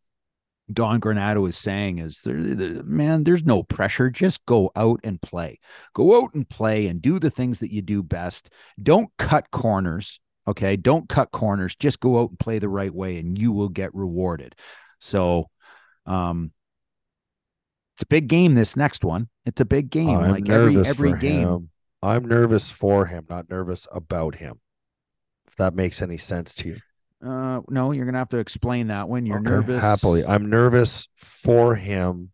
[0.72, 4.10] Don Granato is saying is there, there- man, there's no pressure.
[4.10, 5.60] Just go out and play.
[5.94, 8.50] Go out and play and do the things that you do best.
[8.82, 10.20] Don't cut corners.
[10.48, 10.76] Okay.
[10.76, 11.76] Don't cut corners.
[11.76, 14.56] Just go out and play the right way and you will get rewarded.
[15.00, 15.50] So,
[16.06, 16.52] um,
[17.96, 18.56] it's a big game.
[18.56, 20.10] This next one, it's a big game.
[20.10, 21.48] I'm like every every game.
[21.48, 21.70] him.
[22.02, 24.60] I'm nervous for him, not nervous about him.
[25.48, 26.78] If that makes any sense to you.
[27.26, 29.26] Uh, no, you're gonna have to explain that one.
[29.26, 29.82] You're Okay, nervous.
[29.82, 30.26] Happily.
[30.26, 32.32] I'm nervous for him,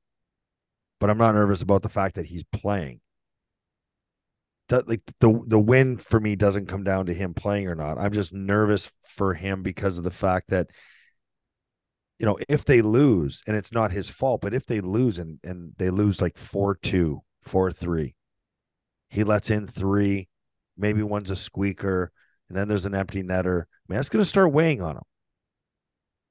[1.00, 3.02] but I'm not nervous about the fact that he's playing.
[4.70, 7.98] That like the the win for me doesn't come down to him playing or not.
[7.98, 10.70] I'm just nervous for him because of the fact that
[12.20, 15.40] you know, if they lose and it's not his fault, but if they lose and
[15.44, 18.14] and they lose like 4-2, 4-3,
[19.10, 20.28] he lets in 3,
[20.78, 22.12] maybe one's a squeaker,
[22.50, 23.64] and then there's an empty netter.
[23.88, 25.04] Man, that's going to start weighing on him.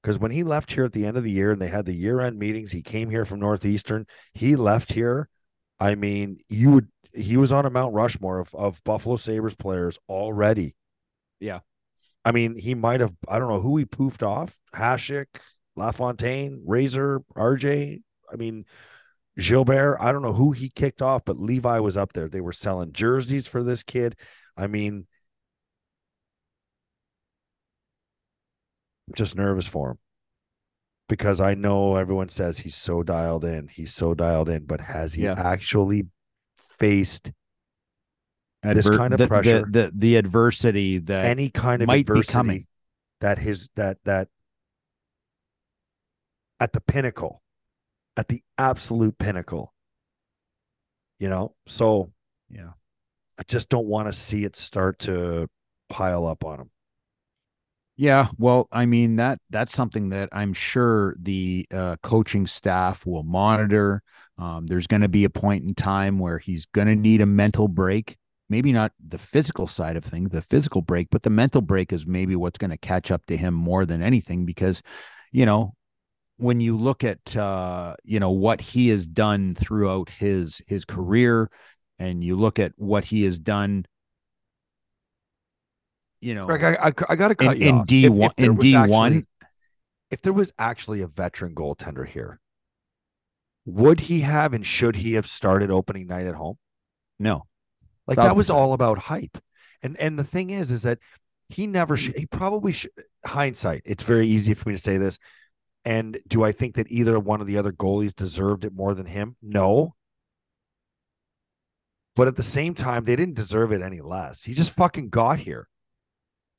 [0.02, 1.94] Because when he left here at the end of the year and they had the
[1.94, 4.06] year end meetings, he came here from Northeastern.
[4.32, 5.28] He left here.
[5.80, 9.98] I mean, you would, he was on a Mount Rushmore of, of Buffalo Sabres players
[10.08, 10.74] already.
[11.40, 11.60] Yeah.
[12.24, 15.26] I mean, he might have, I don't know who he poofed off, Hasek,
[15.76, 18.02] LaFontaine, Razor, RJ.
[18.30, 18.64] I mean,
[19.38, 19.98] Gilbert.
[20.00, 22.28] I don't know who he kicked off, but Levi was up there.
[22.28, 24.16] They were selling jerseys for this kid.
[24.56, 25.06] I mean,
[29.14, 29.98] just nervous for him
[31.08, 33.68] because I know everyone says he's so dialed in.
[33.68, 35.34] He's so dialed in, but has he Yeah.
[35.36, 36.06] actually
[36.78, 37.32] faced
[38.62, 39.66] This kind of the, the- pressure.
[39.70, 42.66] the, the adversity that any kind of might be coming.
[43.20, 44.28] that his that that
[46.60, 47.40] at the pinnacle,
[48.16, 49.72] at the absolute pinnacle.
[51.20, 52.12] You know, so
[52.50, 52.70] yeah
[53.38, 55.48] I just don't want to see it start to
[55.88, 56.70] pile up on him.
[58.00, 63.24] Yeah, well, I mean that that's something that I'm sure the uh, coaching staff will
[63.24, 64.02] monitor.
[64.38, 67.26] Um, there's going to be a point in time where he's going to need a
[67.26, 68.16] mental break.
[68.48, 72.06] Maybe not the physical side of things, the physical break, but the mental break is
[72.06, 74.46] maybe what's going to catch up to him more than anything.
[74.46, 74.80] Because,
[75.32, 75.74] you know,
[76.36, 81.50] when you look at uh, you know what he has done throughout his his career,
[81.98, 83.86] and you look at what he has done,
[86.20, 87.86] you know, Greg, I, I, I got to cut In- you in off.
[87.86, 88.76] D1 If- if there in was D1
[89.06, 89.26] actually-
[90.10, 92.40] if there was actually a veteran goaltender here,
[93.66, 96.58] would he have and should he have started opening night at home?
[97.18, 97.44] no.
[98.06, 99.36] Like Thousand that was all about hype.
[99.82, 100.98] And and the thing is, is that
[101.50, 102.16] he never should.
[102.16, 102.90] He probably should.
[103.26, 105.18] Hindsight, it's very easy for me to say this.
[105.84, 109.04] And do I think that either one of the other goalies deserved it more than
[109.04, 109.36] him?
[109.42, 109.94] No.
[112.16, 114.42] But at the same time, they didn't deserve it any less.
[114.44, 115.68] He just fucking got here.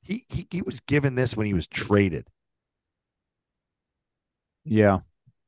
[0.02, 2.26] He he, he was given this when he was traded.
[4.64, 5.00] Yeah.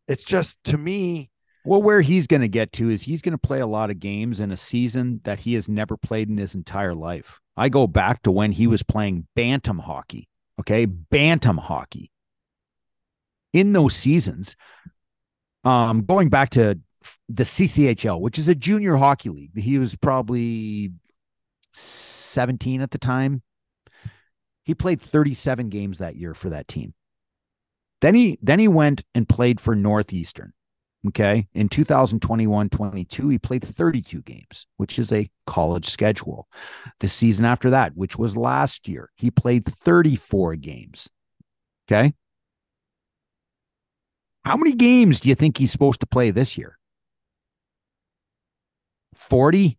[0.09, 1.31] It's just to me,
[1.65, 4.01] Well, where he's going to get to is he's going to play a lot of
[4.01, 7.41] games in a season that he has never played in his entire life.
[7.57, 10.29] I go back to when he was playing bantam hockey.
[10.61, 10.87] Okay.
[10.87, 12.11] Bantam hockey.
[13.53, 14.57] In those seasons,
[15.65, 16.79] um, going back to
[17.29, 20.91] the CCHL, which is a junior hockey league, he was probably
[21.73, 23.43] 17 at the time.
[24.65, 26.95] He played 37 games that year for that team.
[28.01, 30.53] Then he then he went and played for Northeastern.
[31.09, 31.49] Okay.
[31.55, 36.49] In 2021 22, he played 32 games, which is a college schedule.
[37.01, 41.09] The season after that, which was last year, he played 34 games.
[41.89, 42.15] Okay.
[44.45, 46.79] How many games do you think he's supposed to play this year?
[49.15, 49.79] 40?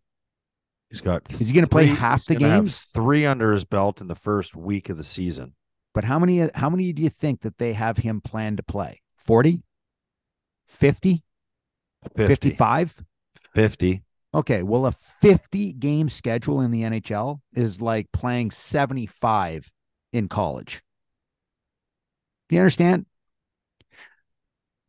[0.94, 1.22] He's got.
[1.40, 2.80] Is he going to play three- half the games?
[2.80, 5.54] three under his belt in the first week of the season.
[5.92, 9.00] But how many how many do you think that they have him planned to play?
[9.18, 9.62] 40?
[10.66, 11.22] 50?
[12.16, 12.26] 50.
[12.26, 13.04] 55?
[13.54, 14.02] 50.
[14.34, 19.72] Okay, well, a 50 game schedule in the NHL is like playing 75
[20.12, 20.82] in college.
[22.48, 23.06] Do you understand?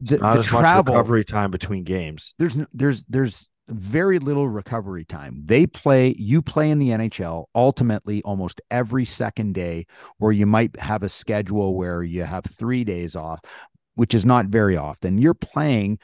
[0.01, 2.33] It's not as much recovery time between games.
[2.37, 5.41] there's there's there's very little recovery time.
[5.43, 10.79] They play you play in the NHL ultimately almost every second day where you might
[10.79, 13.41] have a schedule where you have 3 days off,
[13.95, 15.17] which is not very often.
[15.17, 15.99] You're playing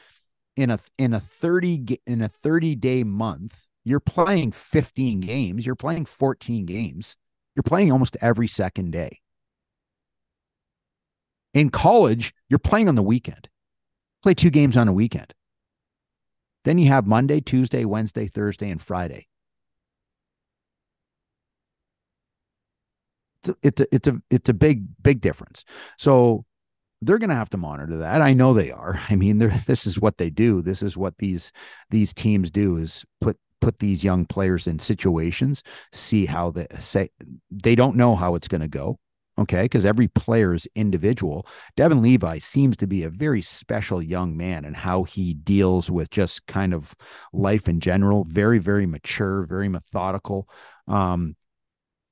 [0.56, 5.74] in a in a 30 in a 30 day month, you're playing 15 games, you're
[5.74, 7.16] playing 14 games.
[7.54, 9.20] You're playing almost every second day.
[11.54, 13.48] In college, you're playing on the weekend.
[14.22, 15.34] Play two games on a weekend.
[16.64, 19.26] Then you have Monday, Tuesday, Wednesday, Thursday, and Friday.
[23.44, 25.64] It's a, it's a, it's a, it's a big, big difference.
[25.98, 26.44] So
[27.00, 28.22] they're going to have to monitor that.
[28.22, 29.00] I know they are.
[29.10, 30.62] I mean, this is what they do.
[30.62, 31.52] This is what these
[31.90, 37.10] these teams do is put put these young players in situations, see how they say
[37.50, 38.98] they don't know how it's going to go.
[39.38, 41.46] Okay, because every player is individual.
[41.74, 46.10] Devon Levi seems to be a very special young man and how he deals with
[46.10, 46.94] just kind of
[47.32, 48.24] life in general.
[48.24, 50.48] Very, very mature, very methodical.
[50.86, 51.34] Um,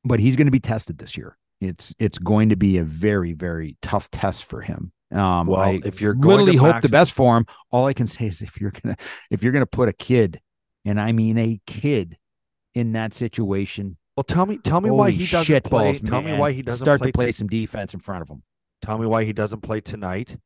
[0.02, 1.36] but he's going to be tested this year.
[1.60, 4.90] It's it's going to be a very, very tough test for him.
[5.12, 7.44] Um, Well, I if you're going literally to hope max- the best for him.
[7.70, 8.96] All I can say is if you're gonna
[9.30, 10.40] if you're gonna put a kid,
[10.86, 12.16] and I mean a kid,
[12.74, 15.92] in that situation, Well, tell me, tell me why he doesn't shit play.
[15.92, 17.10] balls, tell me why he doesn't start play.
[17.10, 18.42] to play t- some defense in front of him.
[18.82, 20.36] tell me why he doesn't play tonight,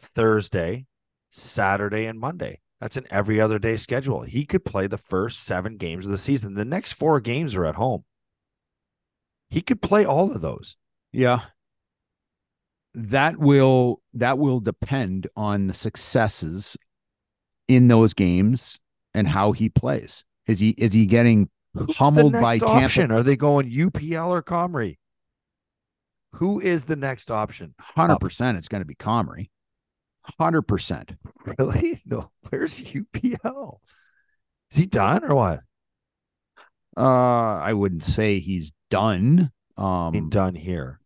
[0.00, 0.86] Thursday,
[1.28, 2.60] Saturday, and Monday.
[2.80, 4.22] That's an every other day schedule.
[4.22, 6.54] He could play the first seven games of the season.
[6.54, 8.04] The next four games are at home.
[9.50, 10.76] He could play all of those.
[11.10, 11.40] Yeah.
[12.94, 16.76] That will that will depend on the successes
[17.66, 18.78] in those games
[19.12, 20.22] and how he plays.
[20.46, 22.84] Is he is he getting Who's the pummeled by Tampa?
[22.84, 23.12] option?
[23.12, 24.98] Are they going UPL or Comrie?
[26.34, 27.74] Who is the next option?
[27.80, 29.48] Hundred percent, it's going to be Comrie.
[30.38, 31.14] Hundred percent.
[31.58, 32.02] Really?
[32.06, 32.30] No.
[32.48, 33.78] Where's UPL?
[34.70, 35.60] Is he done or what?
[36.96, 39.50] Uh, I wouldn't say he's done.
[39.76, 41.00] Um, done here.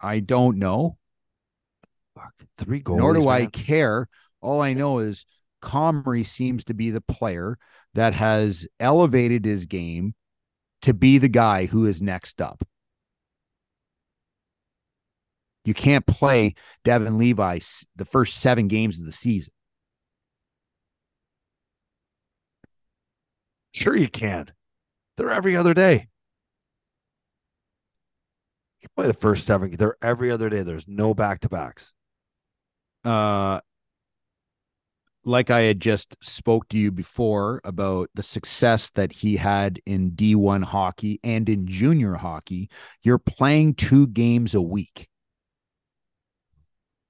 [0.00, 0.98] I don't know.
[2.14, 2.34] Fuck.
[2.58, 2.98] Three goals.
[2.98, 4.08] Nor do I care.
[4.40, 5.24] All I know is
[5.62, 7.56] Comrie seems to be the player
[7.94, 10.14] that has elevated his game
[10.82, 12.64] to be the guy who is next up.
[15.64, 17.60] You can't play Devon Levi
[17.94, 19.54] the first seven games of the season.
[23.72, 24.50] Sure, you can.
[25.16, 26.08] They're every other day.
[28.80, 29.70] You play the first seven.
[29.70, 30.62] They're every other day.
[30.62, 31.92] There's no back to backs.
[33.04, 33.60] uh
[35.24, 40.12] like I had just spoke to you before about the success that he had in
[40.12, 42.70] D1 hockey and in junior hockey,
[43.02, 45.08] you're playing two games a week.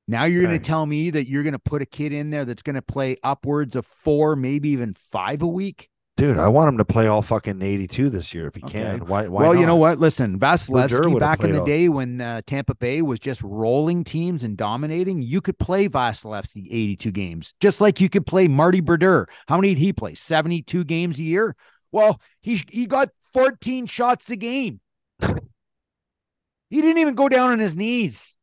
[0.08, 2.44] Now you're going to tell me that you're going to put a kid in there
[2.44, 5.88] that's going to play upwards of 4, maybe even 5 a week?
[6.18, 8.82] Dude, I want him to play all fucking 82 this year if he Okay.
[8.82, 9.06] can.
[9.06, 9.28] Why?
[9.28, 9.98] why well, you know what?
[9.98, 14.44] Listen, Vasilevskiy back in the all- day when uh, Tampa Bay was just rolling teams
[14.44, 19.26] and dominating, you could play Vasilevskiy 82 games, just like you could play Marty Brodeur.
[19.48, 20.12] How many did he play?
[20.12, 21.56] 72 games a year?
[21.92, 24.80] Well, he he got 14 shots a game.
[25.20, 28.36] he didn't even go down on his knees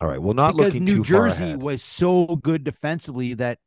[0.00, 0.22] All right.
[0.22, 3.58] Well, not because looking New too far Jersey was so good defensively that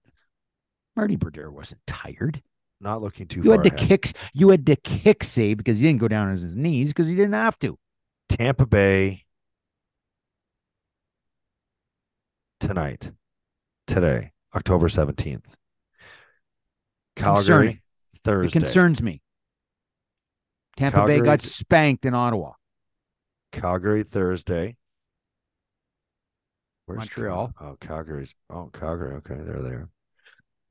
[0.96, 2.41] Marty Brodeur wasn't tired.
[2.82, 3.89] Not looking too You far had to ahead.
[3.89, 7.07] kick you had to kick save because he didn't go down on his knees because
[7.07, 7.78] he didn't have to.
[8.30, 9.24] Tampa Bay
[12.59, 13.11] tonight,
[13.88, 15.43] today, October 17th.
[17.15, 17.80] Calgary, Concerning.
[18.24, 18.47] Thursday.
[18.47, 19.21] It concerns me.
[20.78, 22.53] Tampa Bay got spanked in Ottawa.
[23.51, 24.78] Calgary, Thursday.
[26.86, 27.53] Where's Montreal.
[27.57, 28.34] Cal- oh, Calgary's.
[28.49, 29.15] Oh, Calgary.
[29.17, 29.89] Okay, they're there.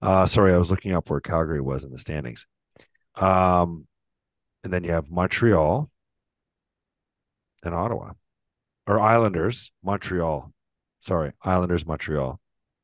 [0.03, 2.45] Uh, sorry, I was looking up where Calgary was in the standings.
[3.15, 3.87] Um,
[4.65, 5.89] and then you have Montreal
[7.63, 8.13] and Ottawa,
[8.89, 10.53] or Islanders, Montreal.
[11.01, 12.41] Sorry, Islanders, Montreal,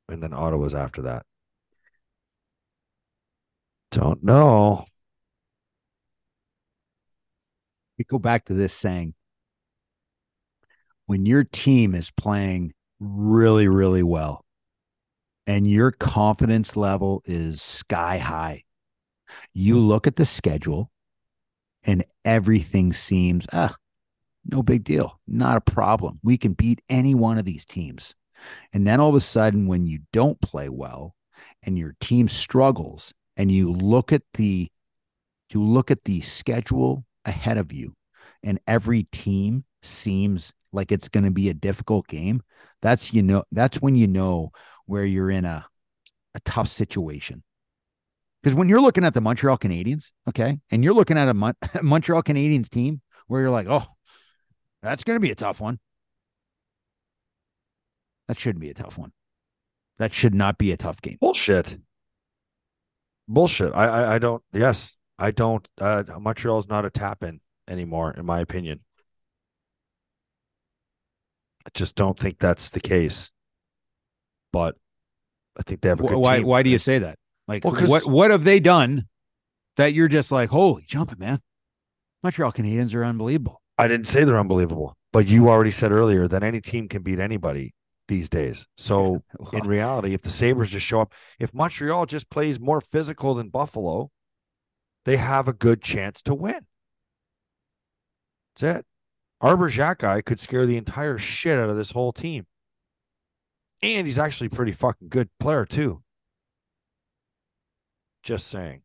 [0.08, 1.26] and then Ottawa's after that.
[3.90, 4.84] Don't know.
[7.96, 9.14] We go back to this saying
[11.06, 14.44] when your team is playing really, really well
[15.49, 18.64] and your confidence level is sky high,
[19.55, 20.90] you look at the schedule
[21.82, 23.74] and everything seems, ah,
[24.44, 26.20] no big deal, not a problem.
[26.22, 28.14] We can beat any one of these teams.
[28.74, 31.14] And then all of a sudden, when you don't play well
[31.62, 34.68] and your team struggles, and you look at the
[35.51, 37.94] you look at the schedule ahead of you,
[38.42, 42.42] and every team seems like it's going to be a difficult game.
[42.82, 44.51] That's you know that's when you know
[44.89, 45.66] where you're in a
[46.34, 47.43] a tough situation.
[48.43, 51.57] Because when you're looking at the Montreal Canadiens, okay, and you're looking at a Mon-
[51.82, 53.84] Montreal Canadiens team where you're like, oh,
[54.82, 55.78] that's going to be a tough one.
[58.28, 59.12] That shouldn't be a tough one.
[59.99, 61.18] That should not be a tough game.
[61.20, 61.76] Bullshit.
[63.26, 63.72] Bullshit.
[63.74, 64.43] I, I I don't.
[64.53, 65.68] Yes, I don't.
[65.78, 68.80] Uh, Montreal's not a tap in anymore, in my opinion.
[71.66, 73.30] I just don't think that's the case.
[74.53, 74.76] But
[75.59, 76.38] I think they have a Wh- good Why?
[76.38, 76.46] team.
[76.46, 77.18] Why do you say that?
[77.46, 78.07] Like, Well, what?
[78.07, 79.07] What have they done
[79.76, 81.40] that you're just like, holy jumping, man?
[82.22, 83.62] Montreal Canadiens are unbelievable.
[83.78, 87.20] I didn't say they're unbelievable, but you already said earlier that any team can beat
[87.20, 87.74] anybody
[88.09, 88.66] these days.
[88.76, 89.22] So
[89.53, 93.51] in reality, if the Sabres just show up, if Montreal just plays more physical than
[93.51, 94.11] Buffalo,
[95.05, 96.66] they have a good chance to win.
[98.57, 98.86] That's it.
[99.40, 102.46] Arber Xhekaj could scare the entire shit out of this whole team.
[103.83, 106.03] And he's actually pretty fucking good player, too.
[108.22, 108.83] Just saying.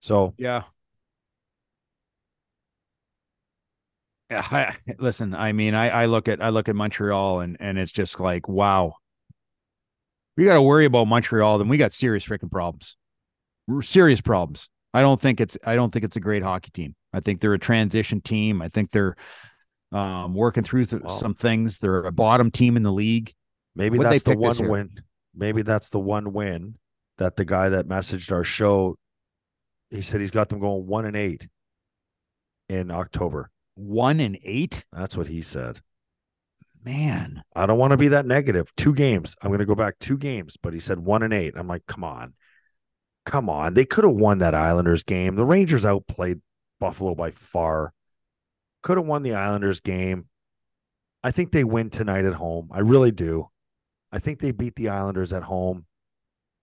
[0.00, 0.64] So Yeah.
[4.30, 4.46] Yeah.
[4.50, 7.92] I, listen, I mean, I, I look at I look at Montreal and and it's
[7.92, 8.94] just like, wow.
[10.36, 12.96] We got to worry about Montreal, then we got serious freaking problems.
[13.82, 14.70] Serious problems.
[14.94, 16.94] I don't think it's I don't think it's a great hockey team.
[17.12, 18.62] I think they're a transition team.
[18.62, 19.16] I think they're
[19.92, 21.78] um, working through th- some things.
[21.78, 23.32] They're a bottom team in the league.
[23.74, 24.90] Maybe What'd that's the one win.
[25.34, 26.76] Maybe that's the one win
[27.18, 28.96] that the guy that messaged our show.
[29.90, 31.48] He said he's got them going one and eight
[32.68, 33.50] in October.
[33.74, 35.80] One and eight, That's what he said.
[36.84, 37.42] man.
[37.54, 38.72] I don't want to be that negative.
[38.76, 39.34] Two games.
[39.40, 41.54] I'm going to go back two games, but he said one and eight.
[41.56, 42.34] I'm like, come on,
[43.24, 43.74] come on.
[43.74, 45.36] They could have won that Islanders game.
[45.36, 46.40] The Rangers outplayed
[46.80, 47.92] Buffalo by far.
[48.82, 50.26] Could have won the Islanders game.
[51.22, 52.68] I think they win tonight at home.
[52.72, 53.48] I really do.
[54.10, 55.86] I think they beat the Islanders at home.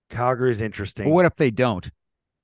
[0.10, 1.06] Calgary's interesting.
[1.06, 1.90] But what if they don't?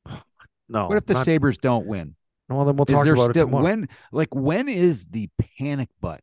[0.70, 2.16] no, What if the not- Sabres don't win?
[2.48, 3.64] Well, then we'll talk about it tomorrow.
[3.64, 6.22] when like when is the panic button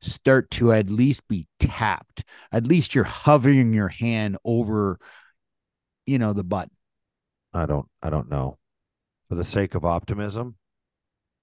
[0.00, 2.24] start to at least be tapped?
[2.50, 4.98] At least you're hovering your hand over,
[6.04, 6.74] you know, the button.
[7.54, 7.86] I don't.
[8.02, 8.58] I don't know.
[9.28, 10.56] For the sake of optimism,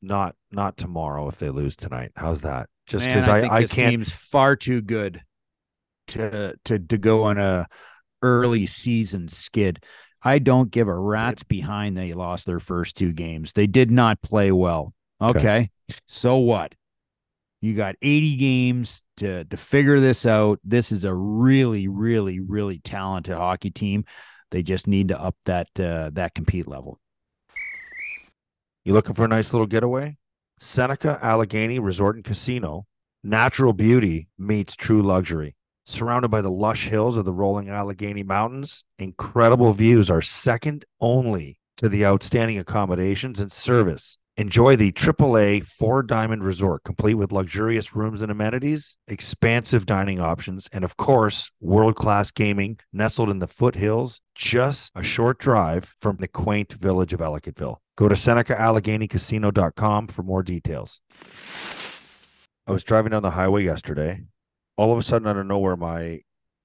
[0.02, 2.12] not not tomorrow if they lose tonight.
[2.16, 2.70] How's that?
[2.88, 3.92] Just because I, I, this can't.
[3.92, 5.22] team's far too good
[6.08, 7.68] to to to go on a
[8.22, 9.84] early season skid.
[10.22, 13.54] I don't give a rat's behind they lost their first two games.
[13.54, 14.94] They did not play well.
[15.22, 15.40] Okay.
[15.40, 15.70] Okay.
[16.08, 16.74] So what?
[17.62, 20.60] You got 80 games to to figure this out.
[20.64, 24.06] This is a really really really talented hockey team.
[24.52, 27.00] They just need to up that uh, that compete level.
[28.90, 30.18] You looking for a nice little getaway?
[30.58, 32.88] Seneca Allegheny Resort and Casino.
[33.24, 35.56] Natural beauty meets true luxury.
[35.86, 41.60] Surrounded by the lush hills of the rolling Allegheny Mountains, incredible views are second only
[41.78, 44.18] to the outstanding accommodations and service.
[44.38, 50.68] Enjoy the AAA Four Diamond Resort, complete with luxurious rooms and amenities, expansive dining options,
[50.72, 56.18] and of course, world class gaming nestled in the foothills, just a short drive from
[56.18, 57.78] the quaint village of Ellicottville.
[58.00, 61.02] Go to SenecaAlleghenyCasino.com for more details.
[62.66, 64.24] I was driving down the highway yesterday.
[64.78, 66.22] All of a sudden, out of nowhere, my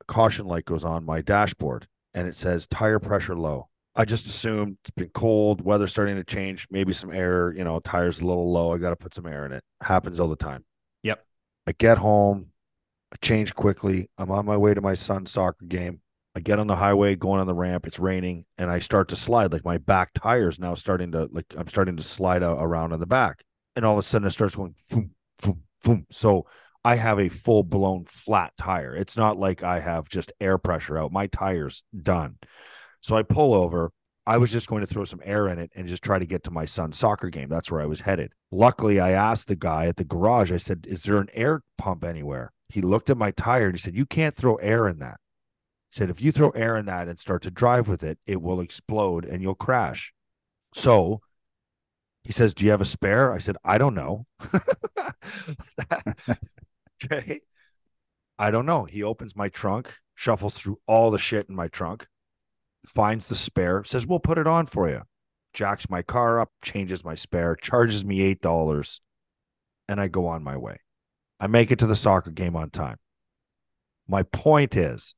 [0.07, 3.69] caution light goes on my dashboard and it says tire pressure low.
[3.97, 7.81] I just assumed it's been cold, weather starting to change, maybe some air, you know,
[7.81, 8.73] tires a little low.
[8.73, 9.65] I got to put some air in it.
[9.81, 10.65] Happens all the time.
[11.03, 11.27] Yep.
[11.67, 12.51] I get home,
[13.13, 14.09] I change quickly.
[14.19, 16.01] I'm on my way to my son's soccer game.
[16.37, 17.87] I get on the highway, going on the ramp.
[17.87, 19.53] It's raining, and I start to slide.
[19.53, 23.01] Like my back tires now starting to like I'm starting to slide out around on
[23.01, 23.45] the back,
[23.77, 25.11] and all of a sudden it starts going boom,
[25.43, 26.07] boom, boom.
[26.11, 26.47] So
[26.85, 28.95] I have a full blown flat tire.
[28.95, 31.13] It's not like I have just air pressure out.
[31.13, 32.37] My tire's done.
[33.01, 33.91] So I pull over.
[34.27, 36.45] I was just going to throw some air in it and just try to get
[36.45, 37.51] to my son's soccer game.
[37.51, 38.33] That's where I was headed.
[38.51, 42.05] Luckily, I asked the guy at the garage, I said, Is there an air pump
[42.05, 42.53] anywhere?
[42.71, 45.21] He looked at my tire and he said, You can't throw air in that.
[45.95, 48.61] Said, If you throw air in that and start to drive with it, it will
[48.61, 50.13] explode and you'll crash.
[50.73, 51.21] So
[52.25, 53.33] he says, Do you have a spare?
[53.33, 54.27] I said, I don't know.
[57.05, 57.43] okay.
[58.37, 58.87] I don't know.
[58.87, 62.09] He opens my trunk, shuffles through all the shit in my trunk,
[62.85, 65.03] finds the spare, says, We'll put it on for you.
[65.53, 68.99] Jacks my car up, changes my spare, charges me $8,
[69.89, 70.81] and I go on my way.
[71.39, 72.97] I make it to the soccer game on time.
[74.09, 75.15] My point is,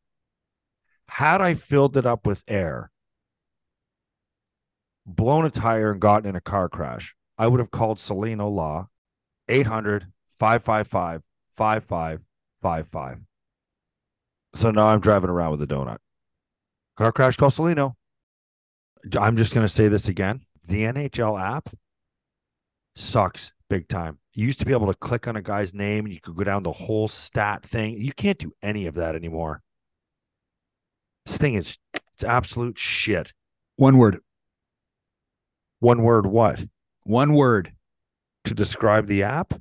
[1.09, 2.91] had I filled it up with air,
[5.07, 8.89] blown a tire, and gotten in a car crash, I would have called Salino Law
[9.49, 10.07] 800
[10.39, 11.23] 555
[11.55, 13.19] 5555.
[14.55, 15.99] So now I'm driving around with a donut.
[16.97, 17.95] Car crash, call Salino.
[19.19, 20.41] I'm just going to say this again.
[20.67, 21.69] The NHL app
[22.97, 24.19] sucks big time.
[24.35, 26.45] You used to be able to click on a guy's name and you could go
[26.45, 28.01] down the whole stat thing.
[28.01, 29.63] You can't do any of that anymore.
[31.27, 31.77] This thing is
[32.15, 33.33] it's absolute shit.
[33.77, 34.19] One word.
[35.81, 36.65] One word what?
[37.03, 37.73] One word.
[38.45, 39.55] To describe the app?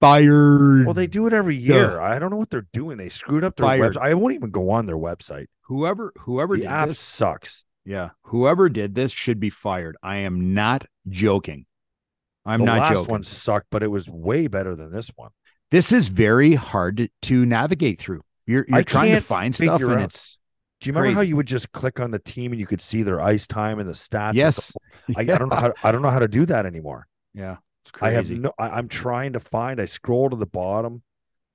[0.00, 0.86] Fired.
[0.86, 2.00] Well, they do it every year.
[2.00, 2.96] I don't know what they're doing.
[2.96, 3.98] They screwed up their website.
[3.98, 5.46] I won't even go on their website.
[5.64, 7.64] whoever whoever The did app this, sucks.
[7.84, 9.98] yeah, whoever did this should be fired.
[10.02, 11.66] I am not joking.
[12.46, 13.10] I'm the not last joking.
[13.10, 15.30] one sucked, but it was way better than this one.
[15.70, 18.22] This is very hard to, to navigate through.
[18.46, 20.38] You're you're I trying to find stuff, and out- it's
[20.80, 23.02] Do you remember how you would just click on the team and you could see
[23.02, 24.30] their ice time and the stats?
[24.30, 24.72] of the yes.
[25.16, 27.06] I, I don't know how I don't know how to do that anymore.
[27.34, 28.52] Yeah, it's I have no.
[28.58, 29.80] I, I'm trying to find.
[29.80, 31.02] I scroll to the bottom,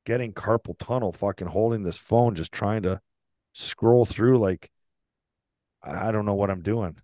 [0.05, 1.11] getting carpal tunnel.
[1.11, 3.01] Fucking holding this phone, just trying to
[3.53, 4.37] scroll through.
[4.39, 4.69] Like
[5.83, 6.97] I don't know what I'm doing.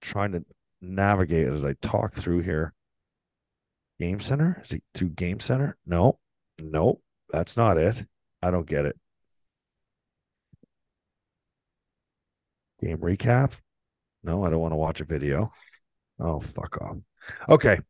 [0.00, 0.44] Trying to
[0.80, 2.72] navigate as I talk through here.
[3.98, 4.60] Game Center?
[4.64, 5.76] Is it through Game Center?
[5.86, 6.18] No,
[6.58, 7.02] nope,
[7.32, 8.04] that's not it.
[8.42, 8.98] I don't get it.
[12.80, 13.52] Game recap?
[14.22, 15.52] No, I don't want to watch a video.
[16.18, 16.96] Oh, fuck off.
[17.48, 17.80] Okay.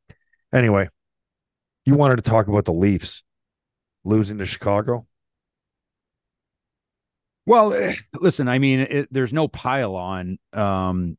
[0.53, 0.89] Anyway,
[1.85, 3.23] you wanted to talk about the Leafs
[4.05, 5.07] losing to Chicago?
[7.47, 10.39] Well, eh, listen, I mean, it, there's no pile on.
[10.53, 11.17] Um,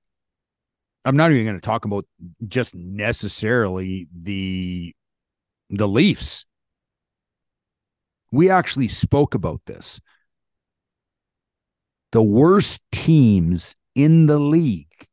[1.04, 2.06] I'm not even going to talk about
[2.48, 4.96] just necessarily the
[5.70, 6.46] the Leafs.
[8.32, 10.00] We actually spoke about this.
[12.12, 15.08] The worst teams in the league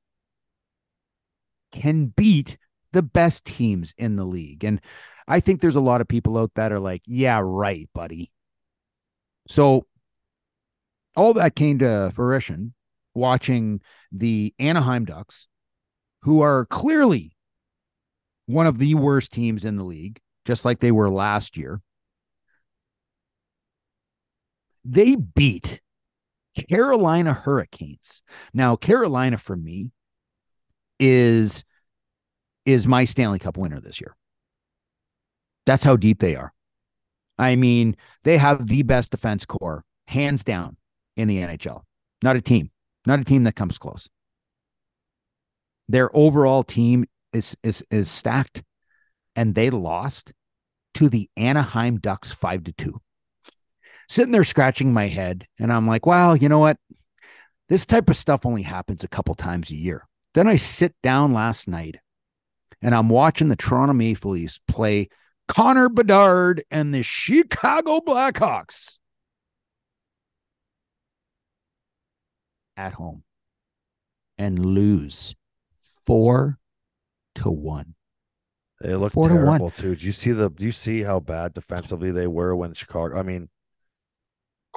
[1.72, 2.58] can beat
[2.92, 4.64] the best teams in the league.
[4.64, 4.80] And
[5.26, 8.32] I think there's a lot of people out that are like, yeah, right, buddy.
[9.46, 9.86] So
[11.16, 12.74] all that came to fruition
[13.14, 13.80] watching
[14.12, 15.48] the Anaheim Ducks,
[16.22, 17.32] who are clearly
[18.46, 21.80] one of the worst teams in the league, just like they were last year.
[24.90, 25.82] They beat
[26.68, 28.22] Carolina Hurricanes.
[28.54, 29.90] Now, Carolina for me
[30.98, 31.62] is
[32.64, 34.16] is my Stanley Cup winner this year.
[35.66, 36.52] That's how deep they are.
[37.38, 40.76] I mean, they have the best defense corps, hands down,
[41.16, 41.82] in the NHL.
[42.22, 42.70] Not a team,
[43.06, 44.08] not a team that comes close.
[45.88, 48.62] Their overall team is is is stacked,
[49.36, 50.32] and they lost
[50.94, 53.00] to the Anaheim Ducks five to two.
[54.08, 56.78] Sitting there scratching my head, and I'm like, well, you know what?
[57.68, 60.06] This type of stuff only happens a couple times a year.
[60.34, 61.96] Then I sit down last night
[62.80, 65.08] and I'm watching the Toronto Maple Leafs play
[65.48, 68.98] Connor Bedard and the Chicago Blackhawks
[72.76, 73.24] at home
[74.38, 75.34] and lose
[76.06, 76.58] four
[77.34, 77.94] to one.
[78.80, 79.96] They look Four to terrible too.
[79.96, 80.50] Do you see the?
[80.50, 83.18] Do you see how bad defensively they were when Chicago?
[83.18, 83.48] I mean,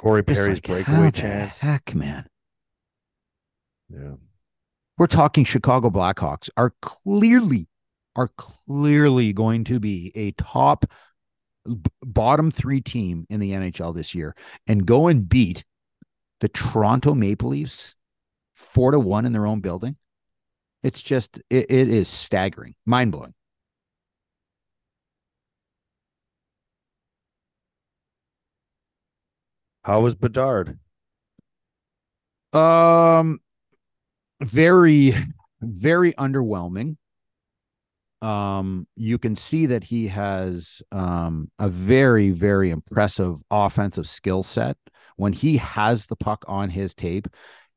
[0.02, 1.60] Corey Just Perry's like, breakaway chance.
[1.60, 2.26] Heck, man.
[3.88, 4.14] Yeah,
[4.98, 7.68] We're talking Chicago Blackhawks are clearly
[8.16, 10.86] are clearly going to be a top
[12.04, 14.34] bottom 3 team in the NHL this year
[14.66, 15.64] and go and beat
[16.40, 17.94] the Toronto Maple Leafs
[18.56, 19.96] 4 to 1 in their own building.
[20.82, 23.34] It's just it, it is staggering, mind-blowing.
[29.82, 30.78] How was Bedard?
[32.52, 33.40] Um
[34.42, 35.14] very
[35.60, 36.96] very underwhelming.
[38.20, 44.76] Um you can see that he has um a very very impressive offensive skill set.
[45.16, 47.28] When he has the puck on his tape,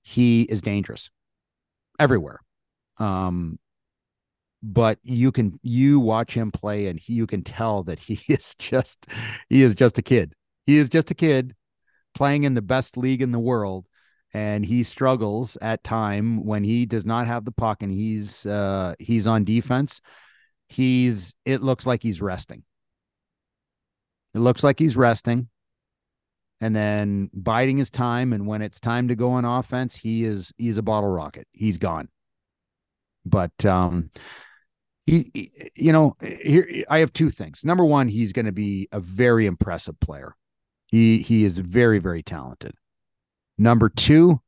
[0.02, 1.10] he is dangerous
[2.00, 2.40] everywhere.
[2.98, 3.60] Um
[4.62, 8.56] but you can you watch him play and he, you can tell that he is
[8.56, 9.08] just
[9.50, 10.34] he is just a kid.
[10.66, 11.56] He is just a kid
[12.16, 13.88] playing in the best league in the world
[14.34, 18.96] and he struggles at time when he does not have the puck and he's uh
[19.00, 20.02] he's on defense.
[20.70, 22.64] He's it looks like he's resting.
[24.34, 25.50] It looks like he's resting.
[26.62, 30.54] And then biding his time and when it's time to go on offense he is
[30.58, 31.48] he's a bottle rocket.
[31.52, 32.10] He's gone.
[33.26, 34.12] But um
[35.06, 37.66] he, he- you know here i have two things.
[37.66, 40.36] Number one he's going to be a very impressive player
[40.96, 42.76] he he is very very talented
[43.58, 44.42] Number two,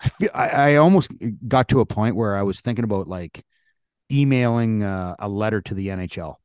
[0.00, 1.12] I feel I, I almost
[1.48, 3.44] got to a point where I was thinking about like
[4.10, 6.36] emailing uh, a letter to the NHL.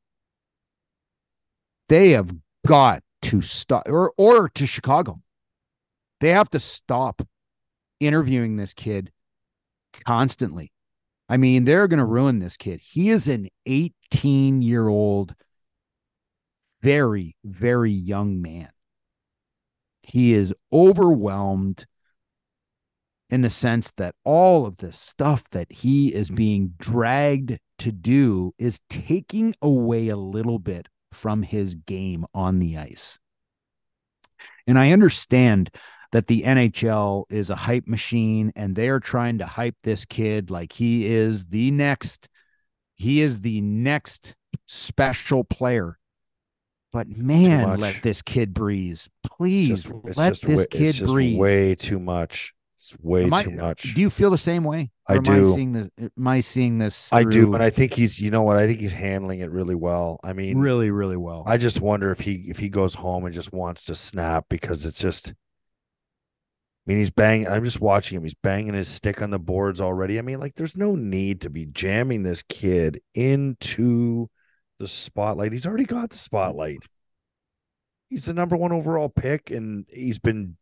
[1.89, 2.32] They have
[2.65, 5.21] got to stop, or or to Chicago.
[6.21, 7.21] They have to stop
[7.99, 9.11] interviewing this kid
[10.05, 10.71] constantly.
[11.30, 12.80] I mean, they're going to ruin this kid.
[12.82, 15.36] He is an 18 year old,
[16.82, 18.69] very, very young man.
[20.03, 21.86] He is overwhelmed
[23.30, 28.53] in the sense that all of the stuff that he is being dragged to do
[28.57, 33.19] is taking away a little bit from his game on the ice.
[34.65, 35.71] And I understand
[36.11, 40.71] that the NHL is a hype machine and they're trying to hype this kid like
[40.71, 42.30] he is the next
[42.95, 45.97] he is the next special player.
[46.94, 49.00] But man, let this kid breathe.
[49.24, 51.38] Please just- let just this kid it's breathe.
[51.38, 52.54] Way too much.
[52.78, 53.94] It's way Am I- too much.
[53.96, 54.92] Do you feel the same way?
[55.08, 55.52] I Or am do.
[55.52, 55.90] I seeing this?
[56.00, 57.12] Am I seeing this?
[57.12, 58.20] I do, through but I think he's.
[58.20, 58.58] You know what?
[58.58, 60.20] I think he's handling it really well.
[60.24, 61.44] I mean, really, really well.
[61.46, 64.86] I just wonder if he if he goes home and just wants to snap because
[64.86, 65.30] it's just.
[65.30, 67.48] I mean, he's banging.
[67.48, 68.24] I'm just watching him.
[68.24, 70.20] He's banging his stick on the boards already.
[70.20, 74.30] I mean, like, there's no need to be jamming this kid into
[74.80, 75.51] the spotlight.
[75.51, 76.86] He's already got the spotlight.
[78.09, 80.57] He's the number one overall pick, and he's been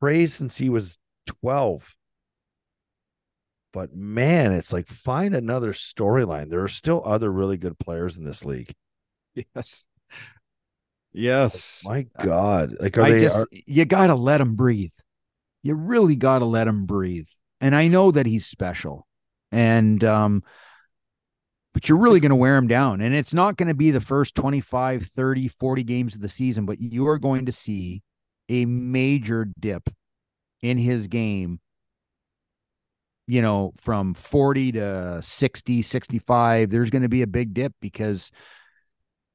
[0.00, 1.96] praised since he was 12.
[3.72, 6.48] But man, it's like find another storyline.
[6.50, 8.72] There are still other really good players in this league.
[9.34, 9.86] yes,
[11.12, 11.82] yes.
[11.84, 13.20] My God, like are I they?
[13.20, 14.92] just are- you got to let him breathe.
[15.62, 17.26] You really got to let him breathe.
[17.60, 19.06] And I know that he's special,
[19.50, 20.42] and um,
[21.74, 23.02] but you're really going to wear him down.
[23.02, 26.64] And it's not going to be the first 25, 30, 40 games of the season,
[26.64, 28.02] but you are going to see
[28.48, 29.90] a major dip
[30.62, 31.60] in his game
[33.26, 38.30] you know, from 40 to 60, 65, there's going to be a big dip because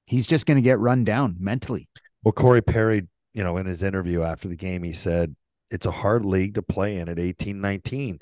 [0.05, 1.87] he's just going to get run down mentally.
[2.23, 5.35] Well, Corey Perry, you know, in his interview after the game, he said
[5.71, 8.19] it's a hard league to play in at 18, 19.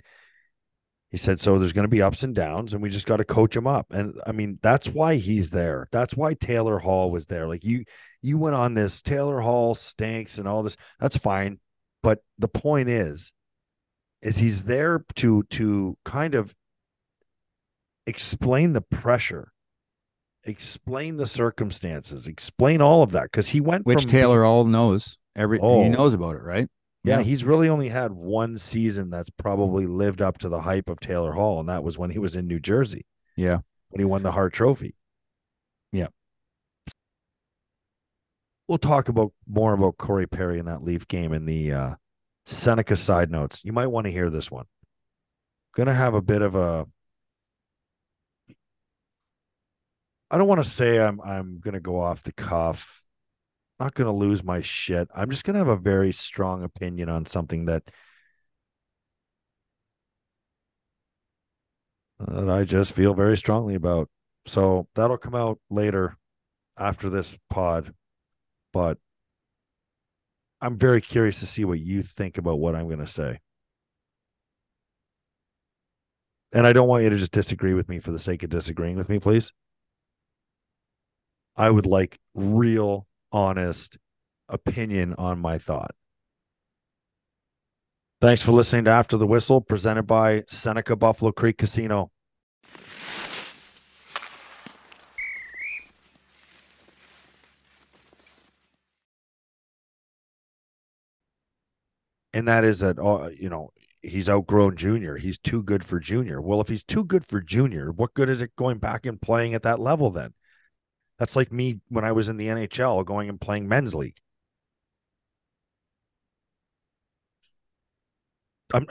[1.10, 3.24] He said, so there's going to be ups and downs, and we just got to
[3.24, 3.88] coach him up.
[3.92, 5.88] And I mean, that's why he's there.
[5.92, 7.48] That's why Taylor Hall was there.
[7.48, 7.86] Like you,
[8.22, 10.76] you went on this Taylor Hall stinks and all this.
[11.00, 11.60] That's fine.
[12.04, 13.32] But the point is,
[14.22, 16.54] is he's there to to kind of
[18.06, 19.52] explain the pressure,
[20.44, 25.18] explain the circumstances, explain all of that because he went which Taylor Hall knows.
[25.36, 25.84] Every Oh.
[25.84, 26.68] he knows about it, right?
[27.04, 31.00] Yeah, he's really only had one season that's probably lived up to the hype of
[31.00, 33.06] Taylor Hall, and that was when he was in New Jersey
[33.38, 33.60] Yeah.
[33.90, 34.94] when he won the Hart Trophy.
[35.94, 36.08] Yeah.
[38.68, 41.96] We'll talk about more about Corey Perry in that Leaf game in the uh,
[42.46, 43.64] Seneca side notes.
[43.64, 44.66] You might want to hear this one.
[45.74, 46.86] Gonna have a bit of a.
[50.30, 53.06] I don't want to say I'm I'm gonna go off the cuff.
[53.80, 55.08] Not gonna lose my shit.
[55.16, 57.84] I'm just gonna have a very strong opinion on something that
[62.20, 64.10] that I just feel very strongly about.
[64.46, 66.18] So that'll come out later
[66.78, 67.94] after this pod.
[68.74, 68.98] But
[70.62, 73.40] I'm very curious to see what you think about what I'm going to say.
[76.52, 78.96] And I don't want you to just disagree with me for the sake of disagreeing
[78.96, 79.52] with me, please.
[81.56, 83.98] I would like real, honest
[84.50, 85.92] opinion on my thought.
[88.20, 92.12] Thanks for listening to After the Whistle, presented by Seneca Buffalo Creek Casino.
[102.34, 103.72] And that is that, uh, you know,
[104.02, 105.18] he's outgrown junior.
[105.18, 106.42] He's too good for junior.
[106.42, 109.54] Well, if he's too good for junior, what good is it going back and playing
[109.54, 110.34] at that level then?
[111.20, 114.18] That's like me when I was in the NHL going and playing men's league.
[118.74, 118.88] I'm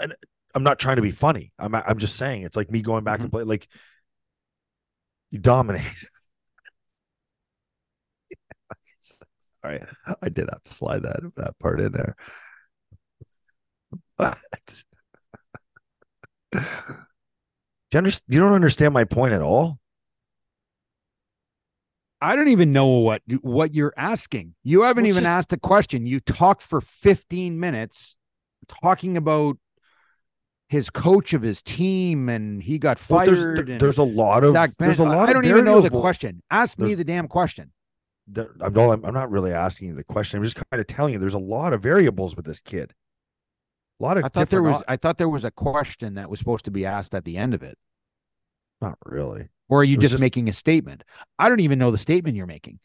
[0.55, 1.53] I'm not trying to be funny.
[1.59, 3.37] I'm I'm just saying it's like me going back and mm-hmm.
[3.37, 3.69] play like
[5.31, 5.83] you dominate.
[9.63, 9.83] Sorry,
[10.23, 12.17] I did have to slide that that part in there.
[14.17, 14.39] But
[16.53, 16.59] do
[17.93, 18.35] you understand?
[18.35, 19.79] You don't understand my point at all.
[22.27, 24.55] I don't even know what what you're asking.
[24.65, 26.07] You haven't Well, even just- asked a question.
[26.07, 28.17] You talked for 15 minutes
[28.67, 29.59] talking about
[30.69, 33.29] his coach of his team and he got Well, fired.
[33.29, 35.29] there's and there's a lot of there's a lot.
[35.29, 36.43] I don't even know the question.
[36.51, 37.73] Ask me the damn question.
[38.27, 40.39] there- I'm, no, I'm, I'm not really asking you the question.
[40.39, 42.93] I'm just kind of telling you there's a lot of variables with this kid.
[44.01, 46.41] A lot of I thought there was I thought there was a question that was
[46.41, 47.79] supposed to be asked at the end of it.
[48.81, 49.49] Not really.
[49.69, 51.05] Or are you just, just- making a statement?
[51.39, 52.79] I don't even know the statement you're making.